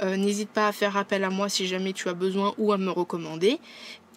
N'hésite 0.00 0.50
pas 0.50 0.68
à 0.68 0.72
faire 0.72 0.96
appel 0.96 1.24
à 1.24 1.30
moi 1.30 1.48
si 1.48 1.66
jamais 1.66 1.92
tu 1.92 2.08
as 2.08 2.12
besoin 2.14 2.54
ou 2.56 2.72
à 2.72 2.78
me 2.78 2.88
recommander. 2.88 3.58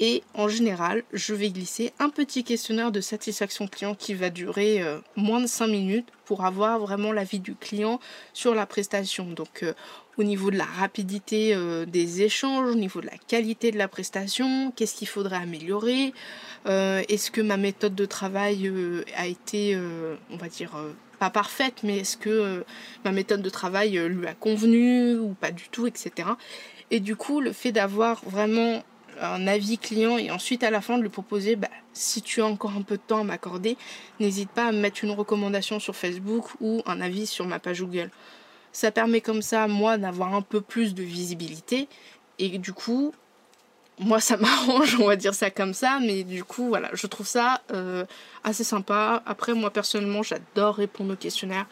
Et 0.04 0.24
en 0.34 0.48
général, 0.48 1.04
je 1.14 1.36
vais 1.36 1.52
glisser 1.52 1.94
un 2.00 2.10
petit 2.10 2.44
questionnaire 2.44 2.92
de 2.92 3.02
satisfaction 3.02 3.68
client 3.68 3.94
qui 3.94 4.16
va 4.16 4.32
durer 4.32 4.82
euh, 4.82 4.98
moins 5.16 5.40
de 5.40 5.46
5 5.46 5.68
minutes 5.68 6.08
pour 6.26 6.44
avoir 6.44 6.80
vraiment 6.80 7.12
l'avis 7.12 7.40
du 7.40 7.54
client 7.54 8.00
sur 8.34 8.56
la 8.56 8.66
prestation. 8.66 9.28
Donc 9.28 9.62
euh, 9.62 9.74
au 10.18 10.24
niveau 10.24 10.50
de 10.50 10.58
la 10.58 10.66
rapidité 10.66 11.54
euh, 11.54 11.86
des 11.86 12.24
échanges, 12.24 12.72
au 12.72 12.76
niveau 12.76 13.00
de 13.00 13.06
la 13.06 13.18
qualité 13.28 13.70
de 13.70 13.78
la 13.78 13.88
prestation, 13.88 14.72
qu'est-ce 14.76 14.96
qu'il 14.96 15.08
faudrait 15.08 15.38
améliorer, 15.38 16.14
est-ce 16.66 17.30
que 17.30 17.42
ma 17.42 17.58
méthode 17.58 17.94
de 17.94 18.06
travail 18.06 18.72
a 19.16 19.28
été, 19.28 19.76
on 20.30 20.38
va 20.38 20.48
dire, 20.48 20.76
pas 21.20 21.32
parfaite, 21.32 21.82
mais 21.84 22.00
est-ce 22.00 22.18
que 22.18 22.64
ma 23.04 23.12
méthode 23.12 23.42
de 23.42 23.50
travail 23.50 23.98
lui 24.08 24.28
a 24.28 24.36
convenu 24.36 25.18
ou 25.18 25.34
pas 25.34 25.52
du 25.52 25.70
tout, 25.70 25.88
etc. 25.88 26.30
Et 26.92 27.00
du 27.00 27.16
coup, 27.16 27.40
le 27.42 27.52
fait 27.52 27.72
d'avoir 27.72 28.22
vraiment 28.26 28.84
un 29.22 29.48
avis 29.48 29.78
client 29.78 30.18
et 30.18 30.32
ensuite 30.32 30.64
à 30.64 30.72
la 30.72 30.82
fin 30.82 30.98
de 30.98 31.04
lui 31.04 31.10
proposer 31.10 31.56
bah, 31.56 31.70
si 31.94 32.22
tu 32.22 32.42
as 32.42 32.46
encore 32.46 32.72
un 32.72 32.82
peu 32.82 32.98
de 32.98 33.02
temps 33.02 33.22
à 33.22 33.24
m'accorder, 33.24 33.78
n'hésite 34.20 34.50
pas 34.50 34.66
à 34.66 34.72
me 34.72 34.80
mettre 34.80 35.04
une 35.04 35.12
recommandation 35.12 35.80
sur 35.80 35.96
Facebook 35.96 36.46
ou 36.60 36.82
un 36.86 37.02
avis 37.02 37.28
sur 37.28 37.46
ma 37.46 37.60
page 37.60 37.82
Google. 37.82 38.10
Ça 38.72 38.92
permet 38.92 39.22
comme 39.22 39.42
ça, 39.42 39.68
moi, 39.68 39.98
d'avoir 39.98 40.34
un 40.34 40.42
peu 40.42 40.62
plus 40.62 40.96
de 40.96 41.04
visibilité 41.04 41.88
et 42.40 42.58
du 42.58 42.74
coup, 42.74 43.14
moi, 44.00 44.20
ça 44.20 44.38
m'arrange, 44.38 44.98
on 45.00 45.06
va 45.06 45.16
dire 45.16 45.34
ça 45.34 45.52
comme 45.52 45.74
ça, 45.74 46.00
mais 46.02 46.24
du 46.24 46.44
coup, 46.44 46.68
voilà, 46.68 46.90
je 46.94 47.08
trouve 47.08 47.28
ça 47.28 47.62
euh, 47.72 48.06
assez 48.44 48.64
sympa. 48.64 49.22
Après, 49.26 49.54
moi, 49.54 49.70
personnellement, 49.70 50.24
j'adore 50.24 50.76
répondre 50.76 51.14
aux 51.14 51.18
questionnaires. 51.18 51.68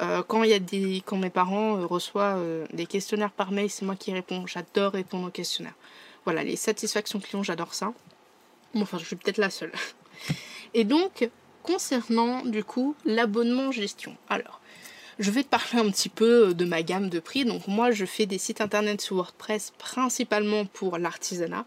Euh, 0.00 0.22
quand 0.26 0.42
il 0.42 0.50
y 0.50 0.54
a 0.54 0.58
des, 0.58 1.02
quand 1.04 1.18
mes 1.18 1.30
parents 1.30 1.78
euh, 1.78 1.86
reçoivent 1.86 2.66
des 2.72 2.86
questionnaires 2.86 3.30
par 3.30 3.52
mail, 3.52 3.70
c'est 3.70 3.84
moi 3.84 3.96
qui 3.96 4.12
réponds. 4.12 4.46
J'adore 4.46 4.92
répondre 4.92 5.28
aux 5.28 5.30
questionnaires. 5.30 5.74
Voilà, 6.24 6.44
les 6.44 6.56
satisfactions 6.56 7.20
clients, 7.20 7.42
j'adore 7.42 7.74
ça. 7.74 7.92
Enfin, 8.74 8.98
je 8.98 9.04
suis 9.04 9.16
peut-être 9.16 9.38
la 9.38 9.50
seule. 9.50 9.72
Et 10.74 10.84
donc, 10.84 11.28
concernant 11.62 12.44
du 12.44 12.64
coup 12.64 12.94
l'abonnement 13.04 13.72
gestion. 13.72 14.16
Alors, 14.28 14.60
je 15.18 15.30
vais 15.30 15.42
te 15.42 15.48
parler 15.48 15.78
un 15.86 15.90
petit 15.90 16.08
peu 16.08 16.54
de 16.54 16.64
ma 16.64 16.82
gamme 16.82 17.08
de 17.08 17.20
prix. 17.20 17.44
Donc 17.44 17.68
moi, 17.68 17.90
je 17.90 18.04
fais 18.04 18.26
des 18.26 18.38
sites 18.38 18.60
internet 18.60 19.00
sur 19.00 19.16
WordPress 19.16 19.72
principalement 19.78 20.64
pour 20.64 20.98
l'artisanat. 20.98 21.64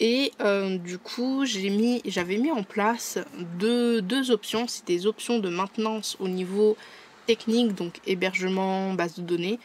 Et 0.00 0.32
euh, 0.40 0.78
du 0.78 0.96
coup, 0.96 1.44
j'avais 1.44 2.38
mis 2.38 2.50
en 2.50 2.62
place 2.62 3.18
deux, 3.58 4.00
deux 4.00 4.30
options. 4.30 4.66
C'est 4.66 4.86
des 4.86 5.06
options 5.06 5.38
de 5.38 5.50
maintenance 5.50 6.16
au 6.20 6.28
niveau 6.28 6.76
technique, 7.26 7.74
donc 7.74 8.00
hébergement, 8.06 8.94
base 8.94 9.16
de 9.16 9.22
données, 9.22 9.58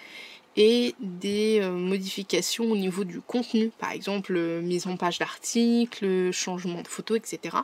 et 0.58 0.96
des 1.00 1.60
euh, 1.62 1.72
modifications 1.72 2.66
au 2.72 2.78
niveau 2.78 3.04
du 3.04 3.22
contenu, 3.22 3.72
par 3.78 3.92
exemple 3.92 4.34
euh, 4.36 4.62
mise 4.62 4.88
en 4.88 4.98
page 4.98 5.20
d'articles, 5.20 6.32
changement 6.32 6.82
de 6.82 6.88
photos, 6.88 7.18
etc. 7.18 7.58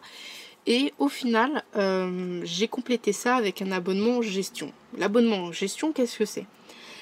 Et 0.67 0.93
au 0.99 1.07
final, 1.07 1.63
j'ai 2.43 2.67
complété 2.67 3.13
ça 3.13 3.35
avec 3.35 3.63
un 3.63 3.71
abonnement 3.71 4.21
gestion. 4.21 4.71
L'abonnement 4.95 5.51
gestion, 5.51 5.91
qu'est-ce 5.91 6.19
que 6.19 6.25
c'est? 6.25 6.45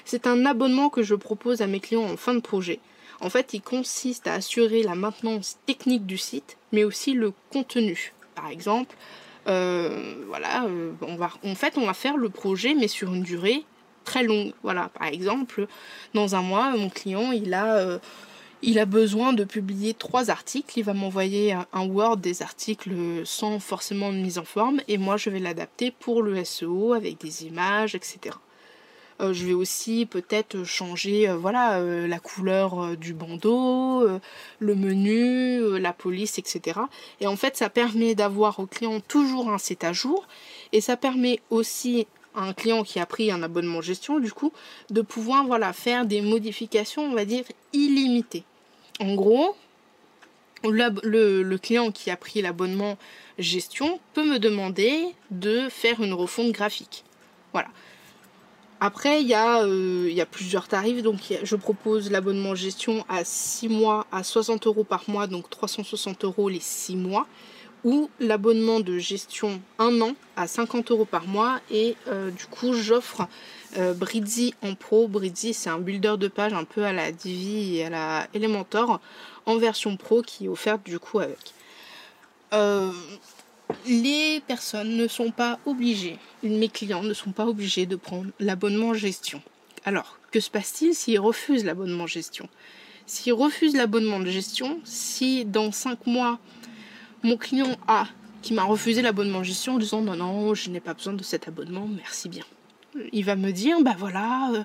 C'est 0.06 0.26
un 0.26 0.46
abonnement 0.46 0.88
que 0.88 1.02
je 1.02 1.14
propose 1.14 1.60
à 1.60 1.66
mes 1.66 1.78
clients 1.78 2.10
en 2.10 2.16
fin 2.16 2.32
de 2.32 2.40
projet. 2.40 2.80
En 3.20 3.28
fait, 3.28 3.52
il 3.52 3.60
consiste 3.60 4.26
à 4.26 4.34
assurer 4.34 4.82
la 4.82 4.94
maintenance 4.94 5.58
technique 5.66 6.06
du 6.06 6.16
site, 6.16 6.56
mais 6.72 6.84
aussi 6.84 7.12
le 7.12 7.32
contenu. 7.50 8.14
Par 8.34 8.48
exemple, 8.48 8.96
euh, 9.46 10.24
voilà, 10.28 10.64
euh, 10.64 10.92
en 11.02 11.54
fait, 11.54 11.76
on 11.76 11.86
va 11.86 11.94
faire 11.94 12.16
le 12.16 12.30
projet, 12.30 12.74
mais 12.74 12.88
sur 12.88 13.12
une 13.12 13.22
durée 13.22 13.64
très 14.04 14.22
longue. 14.22 14.52
Voilà, 14.62 14.88
par 14.88 15.06
exemple, 15.06 15.66
dans 16.14 16.34
un 16.34 16.42
mois, 16.42 16.70
mon 16.76 16.90
client, 16.90 17.32
il 17.32 17.54
a, 17.54 17.76
euh, 17.76 17.98
besoin 18.86 19.32
de 19.32 19.44
publier 19.44 19.94
trois 19.94 20.30
articles. 20.30 20.78
Il 20.78 20.84
va 20.84 20.94
m'envoyer 20.94 21.52
un, 21.72 21.86
Word 21.86 22.18
des 22.18 22.42
articles 22.42 22.90
sans 23.24 23.58
forcément 23.58 24.10
une 24.10 24.22
mise 24.22 24.38
en 24.38 24.44
forme, 24.44 24.80
et 24.88 24.98
moi, 24.98 25.16
je 25.16 25.30
vais 25.30 25.38
l'adapter 25.38 25.90
pour 25.90 26.22
le 26.22 26.44
SEO 26.44 26.92
avec 26.92 27.20
des 27.20 27.46
images, 27.46 27.94
etc. 27.94 28.36
Euh, 29.20 29.34
je 29.34 29.44
vais 29.44 29.52
aussi 29.52 30.06
peut-être 30.06 30.64
changer 30.64 31.28
euh, 31.28 31.36
voilà, 31.36 31.80
la 31.80 32.18
couleur 32.18 32.96
du 32.96 33.12
bandeau, 33.12 34.06
le 34.58 34.74
menu, 34.74 35.78
la 35.78 35.92
police, 35.92 36.38
etc. 36.38 36.80
Et 37.20 37.26
en 37.26 37.36
fait, 37.36 37.56
ça 37.56 37.68
permet 37.68 38.14
d'avoir 38.14 38.60
au 38.60 38.66
client 38.66 39.00
toujours 39.00 39.50
un 39.50 39.58
site 39.58 39.84
à 39.84 39.92
jour. 39.92 40.26
Et 40.72 40.80
ça 40.80 40.96
permet 40.96 41.40
aussi 41.50 42.06
un 42.34 42.52
client 42.52 42.82
qui 42.82 43.00
a 43.00 43.06
pris 43.06 43.30
un 43.30 43.42
abonnement 43.42 43.80
gestion, 43.80 44.20
du 44.20 44.32
coup, 44.32 44.52
de 44.90 45.00
pouvoir 45.00 45.44
voilà, 45.46 45.72
faire 45.72 46.06
des 46.06 46.20
modifications, 46.20 47.04
on 47.04 47.14
va 47.14 47.24
dire, 47.24 47.44
illimitées. 47.72 48.44
En 49.00 49.14
gros, 49.14 49.56
le, 50.64 51.56
client 51.56 51.90
qui 51.90 52.10
a 52.10 52.16
pris 52.16 52.42
l'abonnement 52.42 52.98
gestion 53.38 54.00
peut 54.14 54.24
me 54.24 54.38
demander 54.38 55.06
de 55.30 55.68
faire 55.68 56.02
une 56.02 56.12
refonte 56.12 56.52
graphique. 56.52 57.04
Voilà. 57.52 57.68
Après, 58.82 59.20
il 59.20 59.28
y, 59.28 59.34
euh, 59.34 60.10
y, 60.10 60.20
a 60.20 60.26
plusieurs 60.26 60.68
tarifs. 60.68 61.02
Donc, 61.02 61.18
je 61.42 61.56
propose 61.56 62.10
l'abonnement 62.10 62.54
gestion 62.54 63.04
à 63.08 63.24
6 63.24 63.68
mois 63.68 64.06
à 64.10 64.22
60 64.22 64.66
euros 64.66 64.84
par 64.84 65.04
mois, 65.08 65.26
donc 65.26 65.50
360 65.50 66.24
euros 66.24 66.48
les 66.48 66.60
6 66.60 66.96
mois. 66.96 67.26
Ou 67.84 68.10
l'abonnement 68.20 68.80
de 68.80 68.98
gestion 68.98 69.60
1 69.78 70.00
an 70.00 70.14
à 70.36 70.46
50 70.46 70.90
euros 70.90 71.04
par 71.04 71.26
mois. 71.26 71.60
Et 71.70 71.96
euh, 72.08 72.30
du 72.30 72.46
coup, 72.46 72.74
j'offre 72.74 73.26
euh, 73.78 73.94
en 74.62 74.74
Pro. 74.74 75.08
Bridzi, 75.08 75.54
c'est 75.54 75.70
un 75.70 75.78
builder 75.78 76.16
de 76.18 76.28
page 76.28 76.52
un 76.52 76.64
peu 76.64 76.84
à 76.84 76.92
la 76.92 77.12
Divi 77.12 77.76
et 77.76 77.86
à 77.86 77.90
la 77.90 78.26
Elementor 78.34 79.00
en 79.46 79.56
version 79.56 79.96
Pro 79.96 80.22
qui 80.22 80.46
est 80.46 80.48
offerte 80.48 80.84
du 80.84 80.98
coup 80.98 81.20
avec. 81.20 81.54
Euh, 82.52 82.90
les 83.86 84.42
personnes 84.46 84.96
ne 84.96 85.06
sont 85.06 85.30
pas 85.30 85.58
obligées, 85.64 86.18
mes 86.42 86.68
clients 86.68 87.02
ne 87.02 87.14
sont 87.14 87.32
pas 87.32 87.46
obligés 87.46 87.86
de 87.86 87.96
prendre 87.96 88.30
l'abonnement 88.40 88.94
gestion. 88.94 89.42
Alors, 89.84 90.18
que 90.32 90.40
se 90.40 90.50
passe-t-il 90.50 90.94
s'ils 90.94 91.20
refusent 91.20 91.64
l'abonnement 91.64 92.06
gestion? 92.06 92.48
S'ils 93.06 93.32
refusent 93.32 93.76
l'abonnement 93.76 94.20
de 94.20 94.30
gestion, 94.30 94.80
si 94.84 95.44
dans 95.44 95.72
5 95.72 96.06
mois, 96.06 96.38
mon 97.22 97.36
client 97.36 97.76
A 97.86 98.06
qui 98.42 98.54
m'a 98.54 98.64
refusé 98.64 99.02
l'abonnement 99.02 99.42
gestion 99.42 99.74
en 99.74 99.78
disant 99.78 100.00
non, 100.00 100.16
non, 100.16 100.54
je 100.54 100.70
n'ai 100.70 100.80
pas 100.80 100.94
besoin 100.94 101.12
de 101.12 101.22
cet 101.22 101.48
abonnement, 101.48 101.86
merci 101.86 102.28
bien. 102.28 102.44
Il 103.12 103.24
va 103.24 103.36
me 103.36 103.52
dire, 103.52 103.80
bah 103.82 103.94
voilà, 103.98 104.50
euh, 104.52 104.64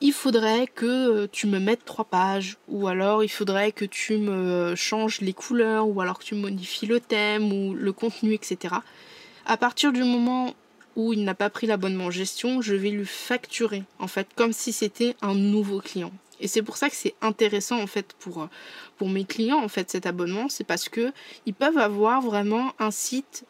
il 0.00 0.12
faudrait 0.12 0.66
que 0.66 0.86
euh, 0.86 1.28
tu 1.30 1.46
me 1.46 1.58
mettes 1.58 1.84
trois 1.84 2.04
pages, 2.04 2.56
ou 2.68 2.88
alors 2.88 3.24
il 3.24 3.28
faudrait 3.28 3.72
que 3.72 3.84
tu 3.84 4.18
me 4.18 4.74
changes 4.74 5.20
les 5.20 5.32
couleurs, 5.32 5.88
ou 5.88 6.00
alors 6.00 6.18
que 6.18 6.24
tu 6.24 6.34
modifies 6.34 6.86
le 6.86 7.00
thème 7.00 7.52
ou 7.52 7.74
le 7.74 7.92
contenu, 7.92 8.34
etc. 8.34 8.74
À 9.46 9.56
partir 9.56 9.92
du 9.92 10.04
moment 10.04 10.54
où 10.96 11.12
il 11.12 11.24
n'a 11.24 11.34
pas 11.34 11.48
pris 11.48 11.66
l'abonnement 11.66 12.10
gestion, 12.10 12.60
je 12.60 12.74
vais 12.74 12.90
lui 12.90 13.06
facturer, 13.06 13.84
en 13.98 14.08
fait, 14.08 14.28
comme 14.34 14.52
si 14.52 14.72
c'était 14.72 15.14
un 15.22 15.34
nouveau 15.34 15.80
client. 15.80 16.12
Et 16.40 16.48
c'est 16.48 16.62
pour 16.62 16.76
ça 16.76 16.88
que 16.88 16.96
c'est 16.96 17.14
intéressant 17.20 17.80
en 17.80 17.86
fait 17.86 18.12
pour, 18.18 18.48
pour 18.96 19.08
mes 19.08 19.24
clients 19.24 19.62
en 19.62 19.68
fait 19.68 19.90
cet 19.90 20.06
abonnement, 20.06 20.48
c'est 20.48 20.64
parce 20.64 20.88
que 20.88 21.12
ils 21.46 21.54
peuvent 21.54 21.78
avoir 21.78 22.20
vraiment 22.20 22.72
un 22.78 22.90
site 22.90 23.44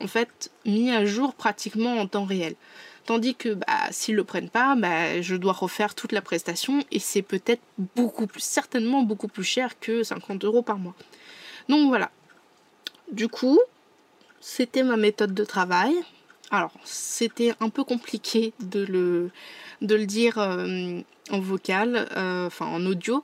en 0.00 0.06
fait 0.06 0.50
mis 0.64 0.90
à 0.90 1.04
jour 1.04 1.34
pratiquement 1.34 1.96
en 1.98 2.06
temps 2.06 2.24
réel. 2.24 2.54
Tandis 3.04 3.36
que 3.36 3.54
bah, 3.54 3.66
s'ils 3.92 4.16
le 4.16 4.24
prennent 4.24 4.50
pas, 4.50 4.74
bah, 4.74 5.22
je 5.22 5.36
dois 5.36 5.52
refaire 5.52 5.94
toute 5.94 6.10
la 6.10 6.20
prestation 6.20 6.82
et 6.90 6.98
c'est 6.98 7.22
peut-être 7.22 7.62
beaucoup 7.94 8.26
plus, 8.26 8.42
certainement 8.42 9.02
beaucoup 9.02 9.28
plus 9.28 9.44
cher 9.44 9.78
que 9.78 10.02
50 10.02 10.44
euros 10.44 10.62
par 10.62 10.78
mois. 10.78 10.94
Donc 11.68 11.88
voilà. 11.88 12.10
Du 13.12 13.28
coup, 13.28 13.60
c'était 14.40 14.82
ma 14.82 14.96
méthode 14.96 15.34
de 15.34 15.44
travail. 15.44 15.94
Alors, 16.50 16.72
c'était 16.84 17.54
un 17.60 17.68
peu 17.68 17.84
compliqué 17.84 18.52
de 18.58 18.84
le, 18.84 19.30
de 19.82 19.94
le 19.94 20.06
dire 20.06 20.38
euh, 20.38 21.00
en 21.30 21.40
vocal, 21.40 22.08
euh, 22.16 22.46
enfin 22.46 22.66
en 22.66 22.84
audio, 22.86 23.22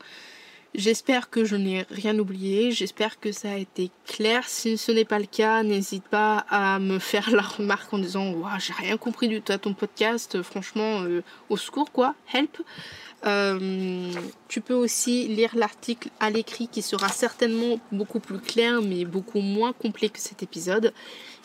J'espère 0.74 1.28
que 1.28 1.44
je 1.44 1.54
n'ai 1.54 1.84
rien 1.90 2.18
oublié, 2.18 2.70
j'espère 2.70 3.20
que 3.20 3.30
ça 3.30 3.50
a 3.50 3.56
été 3.58 3.90
clair. 4.06 4.48
Si 4.48 4.78
ce 4.78 4.90
n'est 4.90 5.04
pas 5.04 5.18
le 5.18 5.26
cas, 5.26 5.62
n'hésite 5.62 6.04
pas 6.04 6.46
à 6.48 6.78
me 6.78 6.98
faire 6.98 7.30
la 7.30 7.42
remarque 7.42 7.92
en 7.92 7.98
disant 7.98 8.32
Waouh, 8.32 8.58
j'ai 8.58 8.72
rien 8.72 8.96
compris 8.96 9.28
du 9.28 9.42
tout 9.42 9.52
à 9.52 9.58
ton 9.58 9.74
podcast, 9.74 10.40
franchement, 10.40 11.02
euh, 11.02 11.22
au 11.50 11.58
secours 11.58 11.92
quoi, 11.92 12.14
help. 12.32 12.62
Euh, 13.26 14.10
tu 14.48 14.62
peux 14.62 14.74
aussi 14.74 15.28
lire 15.28 15.50
l'article 15.54 16.08
à 16.20 16.30
l'écrit 16.30 16.68
qui 16.68 16.80
sera 16.80 17.08
certainement 17.08 17.78
beaucoup 17.92 18.18
plus 18.18 18.40
clair 18.40 18.82
mais 18.82 19.04
beaucoup 19.04 19.40
moins 19.40 19.74
complet 19.74 20.08
que 20.08 20.18
cet 20.18 20.42
épisode. 20.42 20.94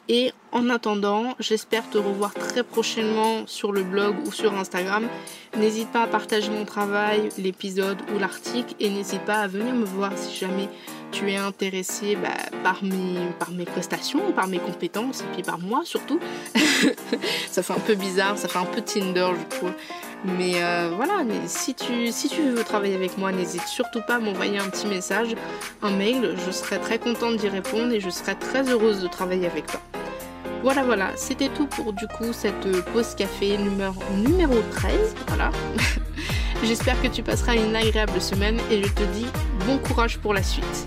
Et 0.10 0.32
en 0.54 0.70
attendant, 0.70 1.36
j'espère 1.40 1.90
te 1.90 1.98
revoir 1.98 2.34
très 2.34 2.64
prochainement 2.64 3.46
sur 3.46 3.74
le 3.74 3.84
blog 3.84 4.16
ou 4.26 4.32
sur 4.32 4.54
Instagram. 4.54 5.08
N'hésite 5.58 5.92
pas 5.92 6.04
à 6.04 6.08
partager 6.08 6.50
mon 6.50 6.64
travail, 6.64 7.30
l'épisode 7.38 7.98
ou 8.16 8.20
l'article 8.20 8.74
et 8.80 8.90
n'hésite 8.90 9.22
pas 9.26 9.40
à 9.40 9.48
venir 9.48 9.74
me 9.74 9.84
voir 9.84 10.12
si 10.16 10.38
jamais 10.38 10.70
tu 11.12 11.30
es 11.30 11.36
intéressé 11.36 12.16
bah, 12.16 12.30
par, 12.64 12.84
mes, 12.84 13.32
par 13.40 13.52
mes 13.52 13.66
prestations, 13.66 14.32
par 14.32 14.48
mes 14.48 14.60
compétences 14.60 15.22
et 15.22 15.34
puis 15.34 15.44
par 15.44 15.60
moi 15.60 15.82
surtout. 15.84 16.20
ça 17.50 17.62
fait 17.62 17.74
un 17.74 17.80
peu 17.80 17.96
bizarre, 17.96 18.38
ça 18.38 18.48
fait 18.48 18.60
un 18.60 18.66
peu 18.66 18.82
Tinder 18.82 19.30
je 19.38 19.58
trouve. 19.58 19.74
Mais 20.26 20.64
euh, 20.64 20.90
voilà, 20.96 21.24
si 21.46 21.74
tu, 21.74 22.12
si 22.12 22.28
tu 22.30 22.42
veux 22.42 22.64
travailler 22.64 22.96
avec 22.96 23.18
moi, 23.18 23.32
n'hésite 23.32 23.68
surtout 23.68 24.02
pas 24.06 24.16
à 24.16 24.20
m'envoyer 24.20 24.58
un 24.58 24.70
petit 24.70 24.88
message, 24.88 25.36
un 25.82 25.92
mail. 25.92 26.36
Je 26.46 26.52
serai 26.52 26.80
très 26.80 27.00
contente 27.00 27.38
d'y 27.38 27.50
répondre 27.50 27.94
et 27.94 28.00
je 28.00 28.10
serai 28.10 28.36
très 28.36 28.68
heureuse 28.70 29.02
de 29.02 29.08
travailler 29.08 29.48
avec 29.48 29.68
toi. 29.68 29.82
Voilà, 30.64 30.84
voilà, 30.84 31.12
c'était 31.16 31.50
tout 31.50 31.68
pour 31.68 31.94
du 31.94 32.08
coup 32.08 32.34
cette 32.34 32.82
pause 32.92 33.16
café 33.16 33.58
numéro, 33.58 33.94
numéro 34.16 34.56
13. 34.72 35.16
Voilà. 35.28 35.52
J'espère 36.64 37.00
que 37.02 37.08
tu 37.08 37.22
passeras 37.22 37.56
une 37.56 37.76
agréable 37.76 38.20
semaine 38.20 38.60
et 38.72 38.84
je 38.84 38.92
te 38.92 39.04
dis 39.14 39.28
bon 39.68 39.78
courage 39.78 40.18
pour 40.18 40.34
la 40.34 40.42
suite. 40.42 40.86